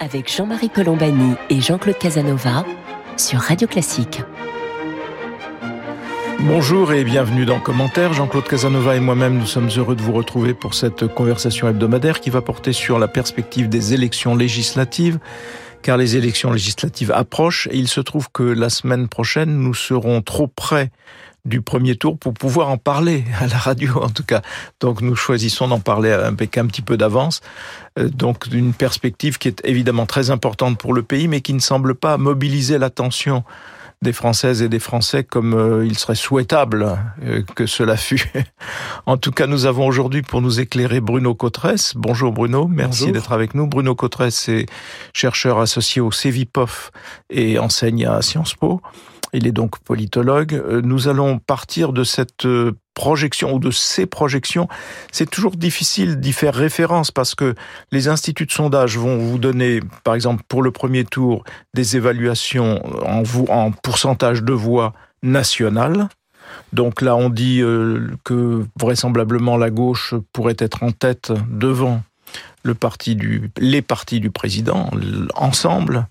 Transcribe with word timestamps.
Avec 0.00 0.32
Jean-Marie 0.32 0.70
Colombani 0.70 1.34
et 1.50 1.60
Jean-Claude 1.60 1.98
Casanova 1.98 2.64
sur 3.16 3.40
Radio 3.40 3.66
Classique. 3.66 4.22
Bonjour 6.40 6.92
et 6.92 7.02
bienvenue 7.02 7.44
dans 7.44 7.58
Commentaire. 7.58 8.12
Jean-Claude 8.12 8.46
Casanova 8.46 8.94
et 8.94 9.00
moi-même, 9.00 9.38
nous 9.38 9.46
sommes 9.46 9.70
heureux 9.76 9.96
de 9.96 10.02
vous 10.02 10.12
retrouver 10.12 10.54
pour 10.54 10.74
cette 10.74 11.08
conversation 11.08 11.68
hebdomadaire 11.68 12.20
qui 12.20 12.30
va 12.30 12.42
porter 12.42 12.72
sur 12.72 12.98
la 12.98 13.08
perspective 13.08 13.68
des 13.68 13.92
élections 13.92 14.36
législatives 14.36 15.18
car 15.82 15.96
les 15.96 16.16
élections 16.16 16.52
législatives 16.52 17.12
approchent 17.12 17.68
et 17.70 17.76
il 17.76 17.88
se 17.88 18.00
trouve 18.00 18.28
que 18.32 18.42
la 18.42 18.70
semaine 18.70 19.08
prochaine, 19.08 19.58
nous 19.58 19.74
serons 19.74 20.22
trop 20.22 20.46
près 20.46 20.90
du 21.44 21.60
premier 21.60 21.96
tour 21.96 22.18
pour 22.18 22.34
pouvoir 22.34 22.68
en 22.68 22.78
parler 22.78 23.24
à 23.40 23.46
la 23.46 23.58
radio 23.58 24.02
en 24.02 24.10
tout 24.10 24.24
cas. 24.24 24.42
Donc 24.80 25.00
nous 25.00 25.16
choisissons 25.16 25.68
d'en 25.68 25.80
parler 25.80 26.10
avec 26.10 26.56
un 26.56 26.66
petit 26.66 26.82
peu 26.82 26.96
d'avance. 26.96 27.40
Euh, 27.98 28.08
donc 28.08 28.48
d'une 28.48 28.72
perspective 28.72 29.38
qui 29.38 29.48
est 29.48 29.60
évidemment 29.64 30.06
très 30.06 30.30
importante 30.30 30.78
pour 30.78 30.94
le 30.94 31.02
pays 31.02 31.28
mais 31.28 31.40
qui 31.40 31.52
ne 31.52 31.60
semble 31.60 31.94
pas 31.94 32.16
mobiliser 32.16 32.78
l'attention 32.78 33.44
des 34.02 34.12
Françaises 34.12 34.62
et 34.62 34.68
des 34.68 34.80
Français 34.80 35.24
comme 35.24 35.54
euh, 35.54 35.86
il 35.86 35.96
serait 35.96 36.16
souhaitable 36.16 36.98
euh, 37.24 37.42
que 37.54 37.66
cela 37.66 37.96
fût. 37.96 38.30
en 39.06 39.16
tout 39.16 39.30
cas, 39.30 39.46
nous 39.46 39.64
avons 39.64 39.86
aujourd'hui 39.86 40.22
pour 40.22 40.42
nous 40.42 40.60
éclairer 40.60 41.00
Bruno 41.00 41.34
Cotresse. 41.34 41.94
Bonjour 41.96 42.32
Bruno, 42.32 42.66
merci 42.66 43.12
d'être 43.12 43.32
avec 43.32 43.54
nous. 43.54 43.66
Bruno 43.66 43.94
Cotresse 43.94 44.48
est 44.48 44.66
chercheur 45.14 45.60
associé 45.60 46.02
au 46.02 46.10
CEVIPOF 46.10 46.90
et 47.30 47.58
enseigne 47.58 48.04
à 48.06 48.20
Sciences 48.20 48.54
Po. 48.54 48.82
Il 49.32 49.46
est 49.46 49.52
donc 49.52 49.78
politologue. 49.78 50.54
Euh, 50.54 50.82
nous 50.82 51.08
allons 51.08 51.38
partir 51.38 51.92
de 51.92 52.04
cette 52.04 52.44
euh, 52.92 53.02
projection 53.02 53.54
ou 53.54 53.58
de 53.58 53.70
ces 53.70 54.06
projections. 54.06 54.68
C'est 55.10 55.30
toujours 55.30 55.56
difficile 55.56 56.20
d'y 56.20 56.32
faire 56.32 56.54
référence 56.54 57.10
parce 57.10 57.34
que 57.34 57.54
les 57.90 58.08
instituts 58.08 58.46
de 58.46 58.52
sondage 58.52 58.98
vont 58.98 59.18
vous 59.18 59.38
donner, 59.38 59.80
par 60.04 60.14
exemple, 60.14 60.42
pour 60.48 60.62
le 60.62 60.70
premier 60.70 61.04
tour, 61.04 61.44
des 61.74 61.96
évaluations 61.96 62.82
en, 63.06 63.22
en 63.48 63.72
pourcentage 63.72 64.42
de 64.42 64.52
voix 64.52 64.92
nationales. 65.22 66.08
Donc 66.72 67.00
là, 67.00 67.16
on 67.16 67.30
dit 67.30 67.60
euh, 67.62 68.08
que 68.24 68.64
vraisemblablement 68.78 69.56
la 69.56 69.70
gauche 69.70 70.14
pourrait 70.32 70.56
être 70.58 70.82
en 70.82 70.92
tête 70.92 71.32
devant 71.50 72.02
le 72.62 72.74
parti 72.74 73.16
du, 73.16 73.50
les 73.58 73.82
partis 73.82 74.20
du 74.20 74.30
président 74.30 74.90
ensemble. 75.34 76.06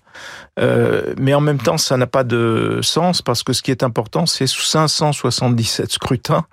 Euh, 0.60 1.14
mais 1.18 1.32
en 1.32 1.40
même 1.40 1.58
temps, 1.58 1.78
ça 1.78 1.96
n'a 1.96 2.06
pas 2.06 2.24
de 2.24 2.80
sens 2.82 3.22
parce 3.22 3.42
que 3.42 3.52
ce 3.52 3.62
qui 3.62 3.70
est 3.70 3.82
important, 3.82 4.26
c'est 4.26 4.46
577 4.46 5.92
scrutins. 5.92 6.44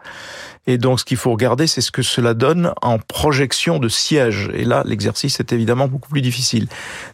Et 0.68 0.78
donc, 0.78 1.00
ce 1.00 1.06
qu'il 1.06 1.18
faut 1.18 1.32
regarder, 1.32 1.68
c'est 1.68 1.82
ce 1.82 1.92
que 1.92 2.02
cela 2.02 2.34
donne 2.34 2.74
en 2.82 3.00
projection 3.00 3.80
de 3.80 3.90
sièges. 3.90 4.50
Et 4.54 4.66
là, 4.66 4.84
l'exercice 4.86 5.40
est 5.40 5.52
évidemment 5.52 5.88
beaucoup 5.88 6.10
plus 6.10 6.22
difficile. 6.22 6.68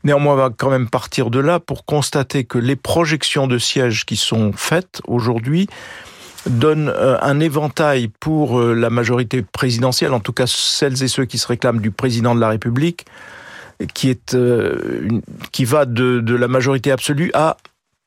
Néanmoins, 0.03 0.33
on 0.33 0.37
va 0.37 0.49
quand 0.55 0.69
même 0.69 0.89
partir 0.89 1.29
de 1.29 1.39
là 1.39 1.59
pour 1.59 1.85
constater 1.85 2.43
que 2.43 2.57
les 2.57 2.75
projections 2.75 3.47
de 3.47 3.57
sièges 3.57 4.05
qui 4.05 4.17
sont 4.17 4.51
faites 4.53 5.01
aujourd'hui 5.07 5.67
donne 6.47 6.89
euh, 6.89 7.17
un 7.21 7.39
éventail 7.39 8.07
pour 8.07 8.59
euh, 8.59 8.73
la 8.73 8.89
majorité 8.89 9.41
présidentielle, 9.41 10.13
en 10.13 10.19
tout 10.19 10.33
cas 10.33 10.45
celles 10.47 11.03
et 11.03 11.07
ceux 11.07 11.25
qui 11.25 11.37
se 11.37 11.47
réclament 11.47 11.81
du 11.81 11.91
président 11.91 12.35
de 12.35 12.39
la 12.39 12.49
République, 12.49 13.05
euh, 14.33 15.09
qui 15.51 15.65
va 15.65 15.85
de, 15.85 16.19
de 16.19 16.35
la 16.35 16.47
majorité 16.47 16.91
absolue 16.91 17.31
à 17.33 17.57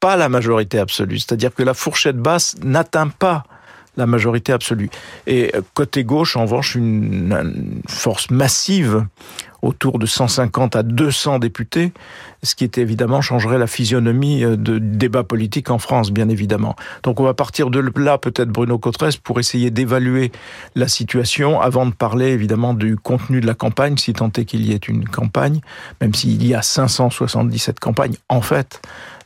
pas 0.00 0.16
la 0.16 0.28
majorité 0.28 0.78
absolue, 0.78 1.18
c'est-à-dire 1.18 1.52
que 1.52 1.62
la 1.62 1.74
fourchette 1.74 2.16
basse 2.16 2.56
n'atteint 2.62 3.08
pas 3.08 3.44
la 3.98 4.06
majorité 4.06 4.52
absolue. 4.52 4.88
Et 5.26 5.52
côté 5.74 6.04
gauche, 6.04 6.36
en 6.36 6.42
revanche, 6.42 6.74
une 6.74 7.82
force 7.86 8.30
massive 8.30 9.04
autour 9.62 9.98
de 9.98 10.06
150 10.06 10.76
à 10.76 10.82
200 10.82 11.40
députés, 11.40 11.92
ce 12.42 12.54
qui 12.54 12.64
était 12.64 12.80
évidemment 12.80 13.20
changerait 13.20 13.58
la 13.58 13.66
physionomie 13.66 14.44
euh, 14.44 14.56
de 14.56 14.78
débat 14.78 15.24
politique 15.24 15.70
en 15.70 15.78
France, 15.78 16.12
bien 16.12 16.28
évidemment. 16.28 16.76
Donc 17.02 17.20
on 17.20 17.24
va 17.24 17.34
partir 17.34 17.70
de 17.70 17.82
là, 17.96 18.18
peut-être 18.18 18.50
Bruno 18.50 18.78
Cotresse, 18.78 19.16
pour 19.16 19.40
essayer 19.40 19.70
d'évaluer 19.70 20.30
la 20.76 20.86
situation 20.86 21.60
avant 21.60 21.86
de 21.86 21.92
parler 21.92 22.28
évidemment 22.28 22.74
du 22.74 22.96
contenu 22.96 23.40
de 23.40 23.46
la 23.46 23.54
campagne, 23.54 23.96
si 23.96 24.12
tant 24.12 24.30
est 24.36 24.44
qu'il 24.44 24.64
y 24.64 24.72
ait 24.72 24.76
une 24.76 25.08
campagne, 25.08 25.60
même 26.00 26.14
s'il 26.14 26.46
y 26.46 26.54
a 26.54 26.62
577 26.62 27.80
campagnes 27.80 28.16
en 28.28 28.40
fait. 28.40 28.80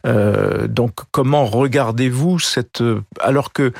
Euh, 0.07 0.67
donc 0.67 0.93
comment 1.11 1.45
regardez-vous 1.45 2.39
cette... 2.39 2.81
Euh, 2.81 3.03
alors 3.21 3.53
que 3.53 3.73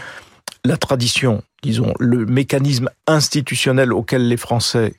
la 0.65 0.77
tradition, 0.77 1.43
disons, 1.63 1.93
le 1.99 2.25
mécanisme 2.25 2.89
institutionnel 3.07 3.93
auquel 3.93 4.29
les 4.29 4.37
Français 4.37 4.95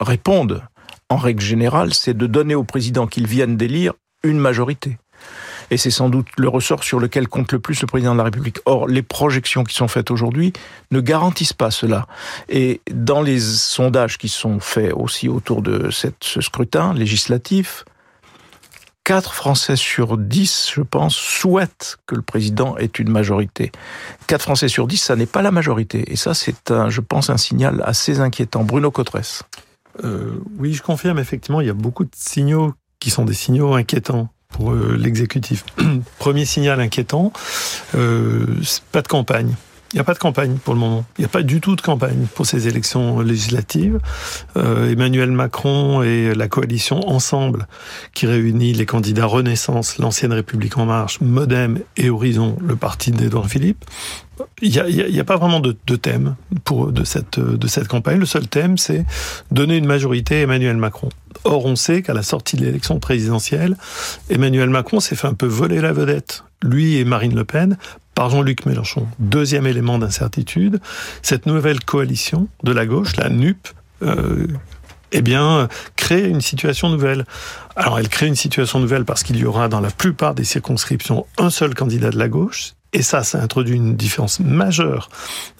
répondent, 0.00 0.62
en 1.10 1.16
règle 1.16 1.42
générale, 1.42 1.94
c'est 1.94 2.14
de 2.14 2.26
donner 2.26 2.54
au 2.54 2.64
président 2.64 3.06
qu'il 3.06 3.26
vienne 3.26 3.56
d'élire 3.56 3.94
une 4.22 4.38
majorité. 4.38 4.98
Et 5.70 5.76
c'est 5.76 5.90
sans 5.90 6.08
doute 6.08 6.28
le 6.38 6.48
ressort 6.48 6.82
sur 6.82 6.98
lequel 6.98 7.28
compte 7.28 7.52
le 7.52 7.58
plus 7.58 7.80
le 7.82 7.86
président 7.86 8.12
de 8.12 8.18
la 8.18 8.24
République. 8.24 8.58
Or, 8.64 8.88
les 8.88 9.02
projections 9.02 9.64
qui 9.64 9.74
sont 9.74 9.88
faites 9.88 10.10
aujourd'hui 10.10 10.52
ne 10.90 11.00
garantissent 11.00 11.52
pas 11.52 11.70
cela. 11.70 12.06
Et 12.48 12.80
dans 12.90 13.20
les 13.20 13.38
sondages 13.38 14.16
qui 14.16 14.28
sont 14.28 14.60
faits 14.60 14.92
aussi 14.94 15.28
autour 15.28 15.60
de 15.60 15.90
ce 15.90 16.40
scrutin 16.40 16.94
législatif, 16.94 17.84
4 19.08 19.32
Français 19.32 19.76
sur 19.76 20.18
10, 20.18 20.72
je 20.74 20.82
pense, 20.82 21.16
souhaitent 21.16 21.96
que 22.04 22.14
le 22.14 22.20
président 22.20 22.76
ait 22.76 22.84
une 22.84 23.08
majorité. 23.08 23.72
4 24.26 24.42
Français 24.42 24.68
sur 24.68 24.86
10, 24.86 24.98
ça 24.98 25.16
n'est 25.16 25.24
pas 25.24 25.40
la 25.40 25.50
majorité. 25.50 26.12
Et 26.12 26.16
ça, 26.16 26.34
c'est, 26.34 26.54
je 26.88 27.00
pense, 27.00 27.30
un 27.30 27.38
signal 27.38 27.82
assez 27.86 28.20
inquiétant. 28.20 28.64
Bruno 28.64 28.90
Cotresse. 28.90 29.44
Euh, 30.04 30.44
oui, 30.58 30.74
je 30.74 30.82
confirme, 30.82 31.18
effectivement, 31.18 31.62
il 31.62 31.68
y 31.68 31.70
a 31.70 31.74
beaucoup 31.74 32.04
de 32.04 32.10
signaux 32.14 32.74
qui 33.00 33.08
sont 33.08 33.24
des 33.24 33.32
signaux 33.32 33.72
inquiétants 33.72 34.28
pour 34.50 34.72
euh, 34.72 34.94
l'exécutif. 34.98 35.64
Premier 36.18 36.44
signal 36.44 36.78
inquiétant, 36.78 37.32
euh, 37.94 38.44
pas 38.92 39.00
de 39.00 39.08
campagne. 39.08 39.54
Il 39.92 39.96
n'y 39.96 40.00
a 40.00 40.04
pas 40.04 40.14
de 40.14 40.18
campagne 40.18 40.58
pour 40.62 40.74
le 40.74 40.80
moment. 40.80 41.04
Il 41.16 41.22
n'y 41.22 41.24
a 41.24 41.30
pas 41.30 41.42
du 41.42 41.60
tout 41.60 41.74
de 41.74 41.80
campagne 41.80 42.26
pour 42.34 42.44
ces 42.44 42.68
élections 42.68 43.20
législatives. 43.20 43.98
Euh, 44.56 44.92
Emmanuel 44.92 45.30
Macron 45.30 46.02
et 46.02 46.34
la 46.34 46.46
coalition 46.48 47.08
Ensemble, 47.08 47.66
qui 48.12 48.26
réunit 48.26 48.74
les 48.74 48.84
candidats 48.84 49.24
Renaissance, 49.24 49.98
l'Ancienne 49.98 50.32
République 50.32 50.76
En 50.76 50.84
Marche, 50.84 51.20
Modem 51.22 51.80
et 51.96 52.10
Horizon, 52.10 52.56
le 52.60 52.76
parti 52.76 53.12
d'Edouard 53.12 53.48
Philippe, 53.48 53.84
il 54.60 54.70
n'y 54.70 54.78
a, 55.18 55.20
a, 55.20 55.24
pas 55.24 55.36
vraiment 55.36 55.60
de, 55.60 55.76
de, 55.86 55.96
thème 55.96 56.36
pour, 56.64 56.92
de, 56.92 57.04
cette, 57.04 57.40
de 57.40 57.66
cette 57.66 57.88
campagne. 57.88 58.18
Le 58.18 58.26
seul 58.26 58.46
thème, 58.46 58.78
c'est 58.78 59.04
donner 59.50 59.76
une 59.76 59.86
majorité 59.86 60.36
à 60.36 60.40
Emmanuel 60.42 60.76
Macron. 60.76 61.08
Or, 61.44 61.64
on 61.64 61.76
sait 61.76 62.02
qu'à 62.02 62.14
la 62.14 62.22
sortie 62.22 62.56
de 62.56 62.64
l'élection 62.64 62.98
présidentielle, 62.98 63.76
Emmanuel 64.30 64.70
Macron 64.70 65.00
s'est 65.00 65.16
fait 65.16 65.28
un 65.28 65.34
peu 65.34 65.46
voler 65.46 65.80
la 65.80 65.92
vedette. 65.92 66.44
Lui 66.62 66.96
et 66.96 67.04
Marine 67.04 67.34
Le 67.34 67.44
Pen 67.44 67.76
par 68.18 68.30
Jean-Luc 68.30 68.66
Mélenchon. 68.66 69.06
Deuxième 69.20 69.64
élément 69.64 69.96
d'incertitude, 69.96 70.80
cette 71.22 71.46
nouvelle 71.46 71.78
coalition 71.78 72.48
de 72.64 72.72
la 72.72 72.84
gauche, 72.84 73.14
la 73.14 73.28
NUP, 73.28 73.68
euh, 74.02 74.48
eh 75.12 75.22
bien, 75.22 75.68
crée 75.94 76.28
une 76.28 76.40
situation 76.40 76.88
nouvelle. 76.88 77.26
Alors, 77.76 77.96
elle 78.00 78.08
crée 78.08 78.26
une 78.26 78.34
situation 78.34 78.80
nouvelle 78.80 79.04
parce 79.04 79.22
qu'il 79.22 79.36
y 79.36 79.44
aura 79.44 79.68
dans 79.68 79.78
la 79.78 79.92
plupart 79.92 80.34
des 80.34 80.42
circonscriptions 80.42 81.26
un 81.38 81.48
seul 81.48 81.76
candidat 81.76 82.10
de 82.10 82.18
la 82.18 82.26
gauche, 82.26 82.72
et 82.92 83.02
ça, 83.02 83.22
ça 83.22 83.40
introduit 83.40 83.76
une 83.76 83.94
différence 83.94 84.40
majeure 84.40 85.10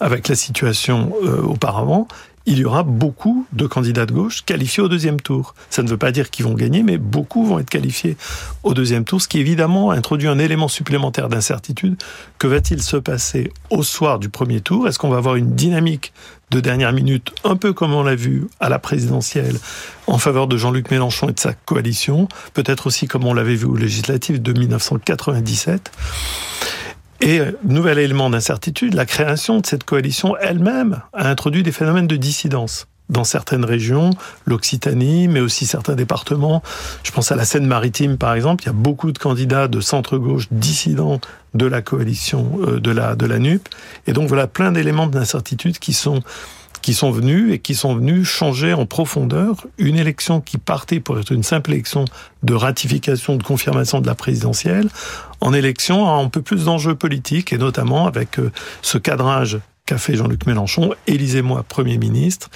avec 0.01 0.27
la 0.27 0.35
situation 0.35 1.13
euh, 1.23 1.41
auparavant. 1.41 2.09
Il 2.45 2.57
y 2.57 2.65
aura 2.65 2.83
beaucoup 2.83 3.45
de 3.53 3.67
candidats 3.67 4.05
de 4.05 4.13
gauche 4.13 4.43
qualifiés 4.45 4.81
au 4.81 4.87
deuxième 4.87 5.19
tour. 5.19 5.53
Ça 5.69 5.83
ne 5.83 5.89
veut 5.89 5.97
pas 5.97 6.11
dire 6.11 6.29
qu'ils 6.29 6.45
vont 6.45 6.53
gagner, 6.53 6.83
mais 6.83 6.97
beaucoup 6.97 7.45
vont 7.45 7.59
être 7.59 7.69
qualifiés 7.69 8.17
au 8.63 8.73
deuxième 8.73 9.03
tour, 9.03 9.21
ce 9.21 9.27
qui 9.27 9.39
évidemment 9.39 9.91
introduit 9.91 10.27
un 10.27 10.39
élément 10.39 10.67
supplémentaire 10.67 11.29
d'incertitude. 11.29 11.97
Que 12.37 12.47
va-t-il 12.47 12.81
se 12.81 12.97
passer 12.97 13.51
au 13.69 13.83
soir 13.83 14.19
du 14.19 14.29
premier 14.29 14.61
tour? 14.61 14.87
Est-ce 14.87 14.97
qu'on 14.97 15.09
va 15.09 15.17
avoir 15.17 15.35
une 15.35 15.53
dynamique 15.53 16.13
de 16.51 16.59
dernière 16.59 16.93
minute, 16.93 17.31
un 17.43 17.55
peu 17.55 17.73
comme 17.73 17.93
on 17.93 18.03
l'a 18.03 18.15
vu 18.15 18.47
à 18.59 18.69
la 18.69 18.79
présidentielle, 18.79 19.57
en 20.07 20.17
faveur 20.17 20.47
de 20.47 20.57
Jean-Luc 20.57 20.89
Mélenchon 20.89 21.29
et 21.29 21.33
de 21.33 21.39
sa 21.39 21.53
coalition, 21.53 22.27
peut-être 22.53 22.87
aussi 22.87 23.07
comme 23.07 23.25
on 23.25 23.33
l'avait 23.33 23.55
vu 23.55 23.65
aux 23.65 23.75
législatives 23.75 24.41
de 24.41 24.53
1997 24.53 25.91
et 27.21 27.39
euh, 27.39 27.51
nouvel 27.63 27.99
élément 27.99 28.29
d'incertitude, 28.29 28.93
la 28.93 29.05
création 29.05 29.59
de 29.59 29.65
cette 29.65 29.83
coalition 29.83 30.35
elle-même 30.37 31.01
a 31.13 31.29
introduit 31.29 31.63
des 31.63 31.71
phénomènes 31.71 32.07
de 32.07 32.15
dissidence 32.15 32.87
dans 33.09 33.23
certaines 33.23 33.65
régions, 33.65 34.11
l'Occitanie, 34.45 35.27
mais 35.27 35.39
aussi 35.39 35.65
certains 35.65 35.95
départements. 35.95 36.61
Je 37.03 37.11
pense 37.11 37.31
à 37.31 37.35
la 37.35 37.43
Seine-Maritime, 37.43 38.17
par 38.17 38.35
exemple. 38.35 38.63
Il 38.63 38.67
y 38.67 38.69
a 38.69 38.73
beaucoup 38.73 39.11
de 39.11 39.17
candidats 39.17 39.67
de 39.67 39.81
centre-gauche 39.81 40.47
dissidents 40.51 41.19
de 41.55 41.65
la 41.65 41.81
coalition 41.81 42.59
euh, 42.61 42.79
de 42.79 42.91
la, 42.91 43.15
de 43.15 43.25
la 43.25 43.39
NUP. 43.39 43.67
Et 44.05 44.13
donc 44.13 44.27
voilà 44.27 44.47
plein 44.47 44.71
d'éléments 44.71 45.07
d'incertitude 45.07 45.79
qui 45.79 45.93
sont 45.93 46.21
qui 46.81 46.93
sont 46.93 47.11
venus 47.11 47.53
et 47.53 47.59
qui 47.59 47.75
sont 47.75 47.95
venus 47.95 48.27
changer 48.27 48.73
en 48.73 48.85
profondeur 48.85 49.67
une 49.77 49.97
élection 49.97 50.41
qui 50.41 50.57
partait 50.57 50.99
pour 50.99 51.19
être 51.19 51.31
une 51.31 51.43
simple 51.43 51.71
élection 51.71 52.05
de 52.43 52.53
ratification, 52.53 53.35
de 53.35 53.43
confirmation 53.43 54.01
de 54.01 54.07
la 54.07 54.15
présidentielle, 54.15 54.89
en 55.41 55.53
élection 55.53 56.07
à 56.07 56.21
un 56.21 56.27
peu 56.27 56.41
plus 56.41 56.65
d'enjeux 56.65 56.95
politiques 56.95 57.53
et 57.53 57.57
notamment 57.57 58.07
avec 58.07 58.39
euh, 58.39 58.51
ce 58.81 58.97
cadrage 58.97 59.59
qu'a 59.85 59.97
fait 59.97 60.15
Jean-Luc 60.15 60.45
Mélenchon, 60.45 60.93
élisez-moi 61.07 61.63
Premier 61.67 61.97
ministre. 61.97 62.49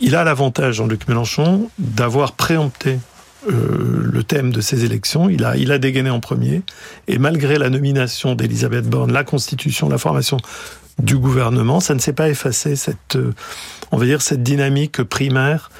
Il 0.00 0.14
a 0.14 0.24
l'avantage, 0.24 0.74
Jean-Luc 0.74 1.08
Mélenchon, 1.08 1.70
d'avoir 1.78 2.32
préempté 2.32 2.98
euh, 3.48 4.00
le 4.12 4.22
thème 4.24 4.52
de 4.52 4.60
ces 4.60 4.84
élections. 4.84 5.30
Il 5.30 5.44
a, 5.44 5.56
il 5.56 5.72
a 5.72 5.78
dégainé 5.78 6.10
en 6.10 6.20
premier. 6.20 6.62
Et 7.06 7.18
malgré 7.18 7.58
la 7.58 7.70
nomination 7.70 8.34
d'Elisabeth 8.34 8.88
Borne, 8.88 9.12
la 9.12 9.24
constitution, 9.24 9.88
la 9.88 9.98
formation 9.98 10.38
du 10.98 11.16
gouvernement, 11.18 11.80
ça 11.80 11.94
ne 11.94 11.98
s'est 11.98 12.12
pas 12.12 12.28
effacé 12.28 12.76
cette, 12.76 13.16
euh, 13.16 13.34
on 13.92 13.98
va 13.98 14.06
dire, 14.06 14.22
cette 14.22 14.42
dynamique 14.42 15.02
primaire 15.02 15.70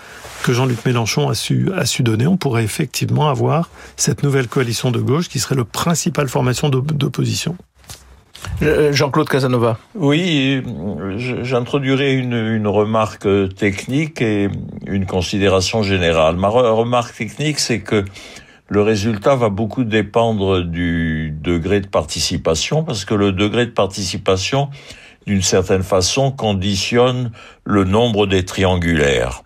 que 0.42 0.52
Jean-Luc 0.52 0.84
Mélenchon 0.84 1.28
a 1.28 1.34
su, 1.34 1.70
a 1.74 1.86
su 1.86 2.02
donner. 2.02 2.26
On 2.26 2.36
pourrait 2.36 2.64
effectivement 2.64 3.28
avoir 3.28 3.70
cette 3.96 4.22
nouvelle 4.22 4.46
coalition 4.46 4.90
de 4.90 5.00
gauche 5.00 5.28
qui 5.28 5.38
serait 5.38 5.54
le 5.54 5.64
principal 5.64 6.28
formation 6.28 6.68
d'opposition. 6.68 7.56
Euh, 8.62 8.92
Jean-Claude 8.92 9.28
Casanova. 9.28 9.78
Oui, 9.94 10.62
j'introduirai 11.16 12.14
une, 12.14 12.34
une, 12.34 12.68
remarque 12.68 13.26
technique 13.56 14.20
et 14.20 14.48
une 14.86 15.06
considération 15.06 15.82
générale. 15.82 16.36
Ma 16.36 16.48
remarque 16.48 17.16
technique, 17.16 17.58
c'est 17.58 17.80
que 17.80 18.04
le 18.68 18.82
résultat 18.82 19.36
va 19.36 19.48
beaucoup 19.48 19.84
dépendre 19.84 20.62
du 20.62 21.34
degré 21.40 21.80
de 21.80 21.86
participation, 21.86 22.82
parce 22.82 23.04
que 23.04 23.14
le 23.14 23.32
degré 23.32 23.66
de 23.66 23.70
participation, 23.70 24.70
d'une 25.26 25.42
certaine 25.42 25.82
façon, 25.82 26.30
conditionne 26.30 27.32
le 27.64 27.84
nombre 27.84 28.26
des 28.26 28.44
triangulaires. 28.44 29.42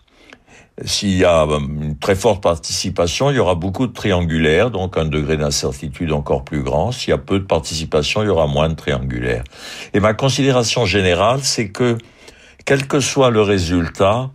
S'il 0.85 1.17
y 1.17 1.25
a 1.25 1.43
euh, 1.43 1.59
une 1.59 1.99
très 1.99 2.15
forte 2.15 2.43
participation, 2.43 3.31
il 3.31 3.37
y 3.37 3.39
aura 3.39 3.55
beaucoup 3.55 3.87
de 3.87 3.93
triangulaires, 3.93 4.71
donc 4.71 4.97
un 4.97 5.05
degré 5.05 5.37
d'incertitude 5.37 6.13
encore 6.13 6.45
plus 6.45 6.63
grand. 6.63 6.93
S'il 6.93 7.11
y 7.11 7.13
a 7.13 7.19
peu 7.19 7.39
de 7.39 7.45
participation, 7.45 8.23
il 8.23 8.27
y 8.27 8.31
aura 8.31 8.47
moins 8.47 8.69
de 8.69 8.75
triangulaires. 8.75 9.45
Et 9.93 10.01
ma 10.01 10.15
considération 10.15 10.87
générale, 10.87 11.41
c'est 11.43 11.69
que, 11.69 11.99
quel 12.65 12.87
que 12.87 13.01
soit 13.01 13.31
le 13.31 13.43
résultat, 13.43 14.31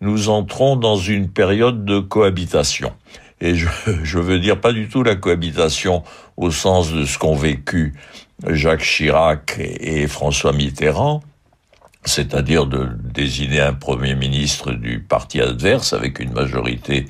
nous 0.00 0.28
entrons 0.28 0.76
dans 0.76 0.96
une 0.96 1.28
période 1.28 1.84
de 1.84 1.98
cohabitation. 1.98 2.92
Et 3.40 3.54
je, 3.56 3.68
je 4.04 4.18
veux 4.18 4.38
dire 4.38 4.60
pas 4.60 4.72
du 4.72 4.88
tout 4.88 5.02
la 5.02 5.16
cohabitation 5.16 6.04
au 6.36 6.50
sens 6.52 6.92
de 6.92 7.04
ce 7.04 7.18
qu'ont 7.18 7.36
vécu 7.36 7.94
Jacques 8.46 8.82
Chirac 8.82 9.58
et 9.58 10.06
François 10.06 10.52
Mitterrand, 10.52 11.22
c'est-à-dire 12.04 12.66
de 12.66 12.88
désigner 13.02 13.60
un 13.60 13.74
Premier 13.74 14.14
ministre 14.14 14.72
du 14.72 15.00
parti 15.00 15.40
adverse 15.40 15.92
avec 15.92 16.20
une 16.20 16.32
majorité 16.32 17.06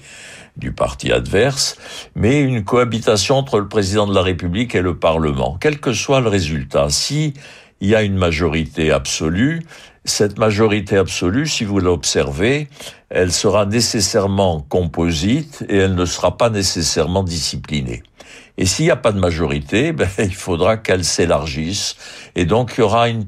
du 0.57 0.73
parti 0.73 1.13
adverse, 1.13 1.77
mais 2.17 2.41
une 2.41 2.65
cohabitation 2.65 3.37
entre 3.37 3.59
le 3.59 3.69
président 3.69 4.07
de 4.07 4.15
la 4.15 4.23
République 4.23 4.75
et 4.75 4.81
le 4.81 4.99
Parlement, 4.99 5.57
quel 5.61 5.79
que 5.79 5.93
soit 5.93 6.21
le 6.21 6.29
résultat. 6.29 6.89
Si 6.89 7.35
il 7.81 7.89
y 7.89 7.95
a 7.95 8.03
une 8.03 8.17
majorité 8.17 8.91
absolue, 8.91 9.63
cette 10.05 10.39
majorité 10.39 10.97
absolue, 10.97 11.47
si 11.47 11.65
vous 11.65 11.79
l'observez, 11.79 12.69
elle 13.11 13.31
sera 13.31 13.67
nécessairement 13.67 14.61
composite 14.61 15.65
et 15.69 15.77
elle 15.77 15.95
ne 15.95 16.07
sera 16.07 16.37
pas 16.37 16.51
nécessairement 16.51 17.23
disciplinée. 17.23 18.03
Et 18.57 18.67
s'il 18.67 18.87
n'y 18.87 18.91
a 18.91 18.97
pas 18.97 19.13
de 19.13 19.19
majorité, 19.19 19.93
ben, 19.93 20.09
il 20.19 20.35
faudra 20.35 20.77
qu'elle 20.77 21.05
s'élargisse. 21.05 21.97
Et 22.35 22.45
donc, 22.45 22.75
il 22.77 22.81
y 22.81 22.85
aura 22.85 23.09
une 23.09 23.27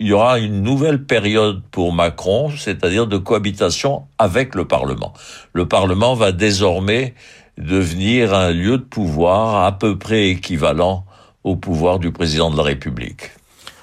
il 0.00 0.06
y 0.06 0.12
aura 0.14 0.38
une 0.38 0.62
nouvelle 0.62 1.04
période 1.04 1.62
pour 1.70 1.92
Macron, 1.92 2.50
c'est-à-dire 2.56 3.06
de 3.06 3.18
cohabitation 3.18 4.04
avec 4.18 4.54
le 4.54 4.64
Parlement. 4.64 5.12
Le 5.52 5.68
Parlement 5.68 6.14
va 6.14 6.32
désormais 6.32 7.14
devenir 7.58 8.32
un 8.34 8.50
lieu 8.50 8.78
de 8.78 8.82
pouvoir 8.82 9.64
à 9.64 9.78
peu 9.78 9.98
près 9.98 10.28
équivalent 10.28 11.04
au 11.44 11.56
pouvoir 11.56 11.98
du 11.98 12.12
président 12.12 12.50
de 12.50 12.56
la 12.56 12.62
République. 12.62 13.32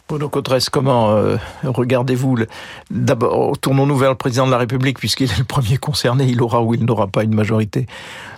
Bruno 0.09 0.27
Cotresse, 0.27 0.69
comment 0.69 1.11
euh, 1.11 1.38
regardez-vous 1.63 2.38
D'abord, 2.89 3.56
tournons-nous 3.59 3.95
vers 3.95 4.09
le 4.09 4.15
président 4.15 4.47
de 4.47 4.51
la 4.51 4.57
République, 4.57 4.97
puisqu'il 4.97 5.29
est 5.31 5.38
le 5.38 5.44
premier 5.44 5.77
concerné, 5.77 6.25
il 6.25 6.41
aura 6.41 6.63
ou 6.63 6.73
il 6.73 6.83
n'aura 6.83 7.06
pas 7.06 7.23
une 7.23 7.35
majorité. 7.35 7.85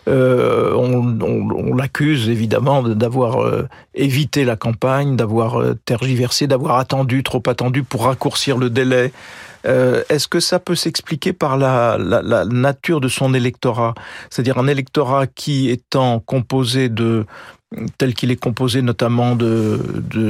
Euh, 0.09 0.73
on, 0.75 1.73
l'accuse 1.73 2.27
évidemment 2.27 2.83
d'avoir 2.83 3.41
euh, 3.41 3.69
évité 3.95 4.43
la 4.43 4.57
campagne, 4.57 5.15
d'avoir 5.15 5.63
tergiversé, 5.85 6.45
d'avoir 6.45 6.75
attendu, 6.75 7.23
trop 7.23 7.41
attendu 7.47 7.83
pour 7.83 8.03
raccourcir 8.03 8.57
le 8.57 8.69
délai. 8.69 9.13
Est-ce 9.63 10.27
que 10.27 10.39
ça 10.39 10.59
peut 10.59 10.75
s'expliquer 10.75 11.31
par 11.33 11.55
la, 11.55 11.97
la, 11.97 12.45
nature 12.45 12.99
de 12.99 13.07
son 13.07 13.33
électorat? 13.33 13.93
C'est-à-dire 14.29 14.57
un 14.57 14.67
électorat 14.67 15.27
qui 15.27 15.69
étant 15.69 16.19
composé 16.19 16.89
de 16.89 17.25
tel 17.97 18.13
qu'il 18.13 18.31
est 18.31 18.37
composé 18.37 18.81
notamment 18.81 19.35
de, 19.35 19.79
de, 20.09 20.29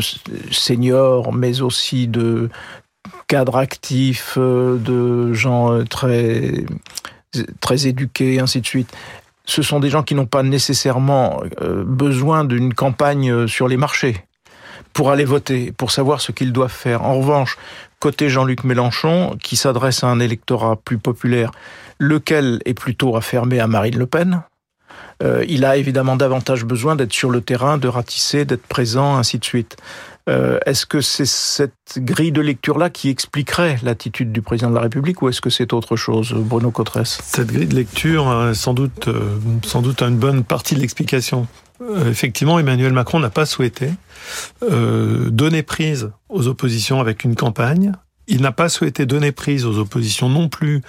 seniors, 0.51 1.33
mais 1.33 1.61
aussi 1.61 2.07
de 2.07 2.49
cadres 3.27 3.57
actifs, 3.57 4.35
euh, 4.37 4.77
de 4.77 5.33
gens 5.33 5.71
euh, 5.71 5.83
très, 5.83 6.65
très 7.59 7.87
éduqués, 7.87 8.39
ainsi 8.39 8.61
de 8.61 8.65
suite. 8.65 8.91
Ce 9.45 9.63
sont 9.63 9.79
des 9.79 9.89
gens 9.89 10.03
qui 10.03 10.13
n'ont 10.13 10.27
pas 10.27 10.43
nécessairement 10.43 11.41
euh, 11.61 11.83
besoin 11.83 12.45
d'une 12.45 12.73
campagne 12.73 13.47
sur 13.47 13.67
les 13.67 13.77
marchés 13.77 14.23
pour 14.93 15.09
aller 15.09 15.25
voter, 15.25 15.71
pour 15.71 15.91
savoir 15.91 16.21
ce 16.21 16.31
qu'ils 16.31 16.53
doivent 16.53 16.71
faire. 16.71 17.03
En 17.03 17.17
revanche, 17.17 17.57
côté 17.99 18.29
Jean-Luc 18.29 18.63
Mélenchon, 18.63 19.37
qui 19.41 19.55
s'adresse 19.55 20.03
à 20.03 20.07
un 20.07 20.19
électorat 20.19 20.75
plus 20.75 20.97
populaire, 20.97 21.51
lequel 21.97 22.61
est 22.65 22.73
plutôt 22.73 23.15
affermé 23.15 23.59
à 23.59 23.67
Marine 23.67 23.97
Le 23.97 24.05
Pen, 24.05 24.43
euh, 25.21 25.45
il 25.47 25.65
a 25.65 25.77
évidemment 25.77 26.15
davantage 26.15 26.65
besoin 26.65 26.95
d'être 26.95 27.13
sur 27.13 27.29
le 27.29 27.41
terrain, 27.41 27.77
de 27.77 27.87
ratisser, 27.87 28.45
d'être 28.45 28.65
présent, 28.65 29.17
ainsi 29.17 29.39
de 29.39 29.45
suite. 29.45 29.77
Euh, 30.29 30.59
est-ce 30.65 30.85
que 30.85 31.01
c'est 31.01 31.25
cette 31.25 31.73
grille 31.97 32.31
de 32.31 32.41
lecture-là 32.41 32.89
qui 32.89 33.09
expliquerait 33.09 33.77
l'attitude 33.83 34.31
du 34.31 34.41
président 34.41 34.69
de 34.69 34.75
la 34.75 34.81
République 34.81 35.21
ou 35.21 35.29
est-ce 35.29 35.41
que 35.41 35.49
c'est 35.49 35.73
autre 35.73 35.95
chose, 35.95 36.33
Bruno 36.33 36.71
Cotresse? 36.71 37.19
Cette 37.23 37.47
grille 37.47 37.67
de 37.67 37.75
lecture, 37.75 38.29
euh, 38.29 38.53
sans 38.53 38.73
doute, 38.73 39.09
sans 39.63 39.81
doute 39.81 40.01
une 40.01 40.17
bonne 40.17 40.43
partie 40.43 40.75
de 40.75 40.79
l'explication. 40.79 41.47
effectivement, 42.05 42.59
Emmanuel 42.59 42.93
Macron 42.93 43.19
n'a 43.19 43.31
pas 43.31 43.45
souhaité 43.45 43.89
donner 44.61 45.63
prise 45.63 46.11
aux 46.29 46.47
oppositions 46.47 46.99
avec 46.99 47.23
une 47.23 47.35
campagne. 47.35 47.93
Il 48.27 48.41
n'a 48.41 48.51
pas 48.51 48.69
souhaité 48.69 49.07
donner 49.07 49.31
prise 49.31 49.65
aux 49.65 49.79
oppositions 49.79 50.29
non 50.29 50.47
plus 50.47 50.81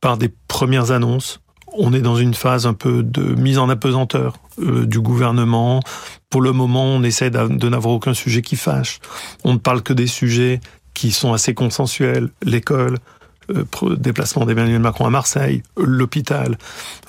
par 0.00 0.16
des 0.16 0.32
premières 0.48 0.90
annonces, 0.90 1.40
on 1.72 1.92
est 1.92 2.00
dans 2.00 2.16
une 2.16 2.34
phase 2.34 2.66
un 2.66 2.74
peu 2.74 3.02
de 3.02 3.22
mise 3.22 3.58
en 3.58 3.68
apesanteur 3.68 4.34
euh, 4.60 4.86
du 4.86 5.00
gouvernement. 5.00 5.80
Pour 6.30 6.42
le 6.42 6.52
moment, 6.52 6.84
on 6.84 7.02
essaie 7.02 7.30
de 7.30 7.68
n'avoir 7.68 7.94
aucun 7.94 8.14
sujet 8.14 8.42
qui 8.42 8.56
fâche. 8.56 9.00
On 9.44 9.54
ne 9.54 9.58
parle 9.58 9.82
que 9.82 9.92
des 9.92 10.06
sujets 10.06 10.60
qui 10.94 11.10
sont 11.10 11.32
assez 11.32 11.54
consensuels. 11.54 12.28
L'école, 12.42 12.98
euh, 13.50 13.64
déplacement 13.96 14.44
d'Emmanuel 14.44 14.80
Macron 14.80 15.06
à 15.06 15.10
Marseille, 15.10 15.62
l'hôpital, 15.76 16.58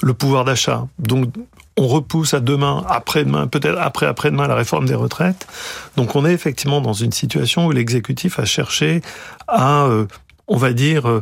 le 0.02 0.14
pouvoir 0.14 0.46
d'achat. 0.46 0.88
Donc, 1.00 1.34
on 1.76 1.88
repousse 1.88 2.34
à 2.34 2.40
demain, 2.40 2.86
après-demain, 2.90 3.48
peut-être 3.48 3.78
après 3.80 4.06
après-demain 4.06 4.48
la 4.48 4.56
réforme 4.56 4.86
des 4.86 4.96
retraites. 4.96 5.48
Donc, 5.96 6.16
on 6.16 6.26
est 6.26 6.34
effectivement 6.34 6.82
dans 6.82 6.94
une 6.94 7.12
situation 7.12 7.66
où 7.66 7.72
l'exécutif 7.72 8.40
a 8.40 8.46
cherché 8.46 9.02
à, 9.48 9.86
euh, 9.86 10.06
on 10.48 10.58
va 10.58 10.74
dire, 10.74 11.22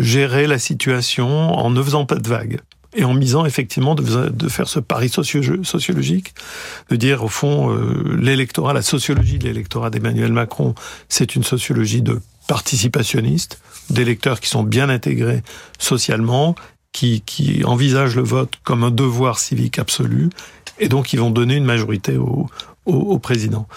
gérer 0.00 0.46
la 0.46 0.58
situation 0.58 1.54
en 1.54 1.70
ne 1.70 1.82
faisant 1.82 2.06
pas 2.06 2.16
de 2.16 2.28
vagues 2.28 2.60
et 2.94 3.04
en 3.04 3.14
misant 3.14 3.46
effectivement 3.46 3.94
de, 3.94 4.48
faire 4.48 4.68
ce 4.68 4.80
pari 4.80 5.08
sociologique, 5.08 6.34
de 6.90 6.96
dire 6.96 7.22
au 7.22 7.28
fond 7.28 7.72
euh, 7.72 8.16
l'électorat, 8.20 8.72
la 8.72 8.82
sociologie 8.82 9.38
de 9.38 9.44
l'électorat 9.44 9.90
d'Emmanuel 9.90 10.32
Macron, 10.32 10.74
c'est 11.08 11.36
une 11.36 11.44
sociologie 11.44 12.02
de 12.02 12.20
participationniste, 12.48 13.60
d'électeurs 13.90 14.40
qui 14.40 14.48
sont 14.48 14.64
bien 14.64 14.88
intégrés 14.88 15.42
socialement, 15.78 16.56
qui, 16.92 17.20
qui 17.20 17.62
envisagent 17.64 18.16
le 18.16 18.22
vote 18.22 18.54
comme 18.64 18.82
un 18.82 18.90
devoir 18.90 19.38
civique 19.38 19.78
absolu, 19.78 20.30
et 20.80 20.88
donc 20.88 21.12
ils 21.12 21.20
vont 21.20 21.30
donner 21.30 21.54
une 21.54 21.64
majorité 21.64 22.16
au, 22.16 22.48
au, 22.86 22.94
au 22.94 23.18
président. 23.20 23.68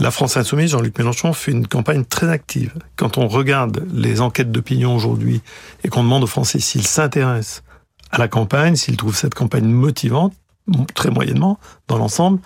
La 0.00 0.12
France 0.12 0.36
Insoumise, 0.36 0.70
Jean-Luc 0.70 0.96
Mélenchon, 0.96 1.32
fait 1.32 1.50
une 1.50 1.66
campagne 1.66 2.04
très 2.04 2.28
active. 2.28 2.72
Quand 2.94 3.18
on 3.18 3.26
regarde 3.26 3.84
les 3.92 4.20
enquêtes 4.20 4.52
d'opinion 4.52 4.94
aujourd'hui 4.94 5.42
et 5.82 5.88
qu'on 5.88 6.04
demande 6.04 6.22
aux 6.22 6.28
Français 6.28 6.60
s'ils 6.60 6.86
s'intéressent 6.86 7.64
à 8.12 8.18
la 8.18 8.28
campagne, 8.28 8.76
s'ils 8.76 8.96
trouvent 8.96 9.16
cette 9.16 9.34
campagne 9.34 9.66
motivante, 9.66 10.34
très 10.94 11.10
moyennement 11.10 11.58
dans 11.88 11.98
l'ensemble, 11.98 12.38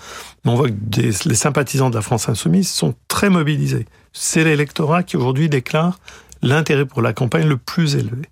on 0.46 0.54
voit 0.54 0.70
que 0.70 1.28
les 1.28 1.34
sympathisants 1.34 1.90
de 1.90 1.94
la 1.94 2.00
France 2.00 2.30
Insoumise 2.30 2.70
sont 2.70 2.94
très 3.06 3.28
mobilisés. 3.28 3.86
C'est 4.14 4.44
l'électorat 4.44 5.02
qui 5.02 5.18
aujourd'hui 5.18 5.50
déclare 5.50 5.98
l'intérêt 6.40 6.86
pour 6.86 7.02
la 7.02 7.12
campagne 7.12 7.46
le 7.46 7.58
plus 7.58 7.96
élevé. 7.96 8.22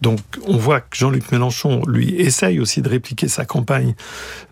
Donc 0.00 0.20
on 0.46 0.56
voit 0.56 0.80
que 0.80 0.96
Jean-Luc 0.96 1.30
Mélenchon, 1.30 1.82
lui, 1.86 2.14
essaye 2.16 2.58
aussi 2.58 2.80
de 2.82 2.88
répliquer 2.88 3.28
sa 3.28 3.44
campagne 3.44 3.94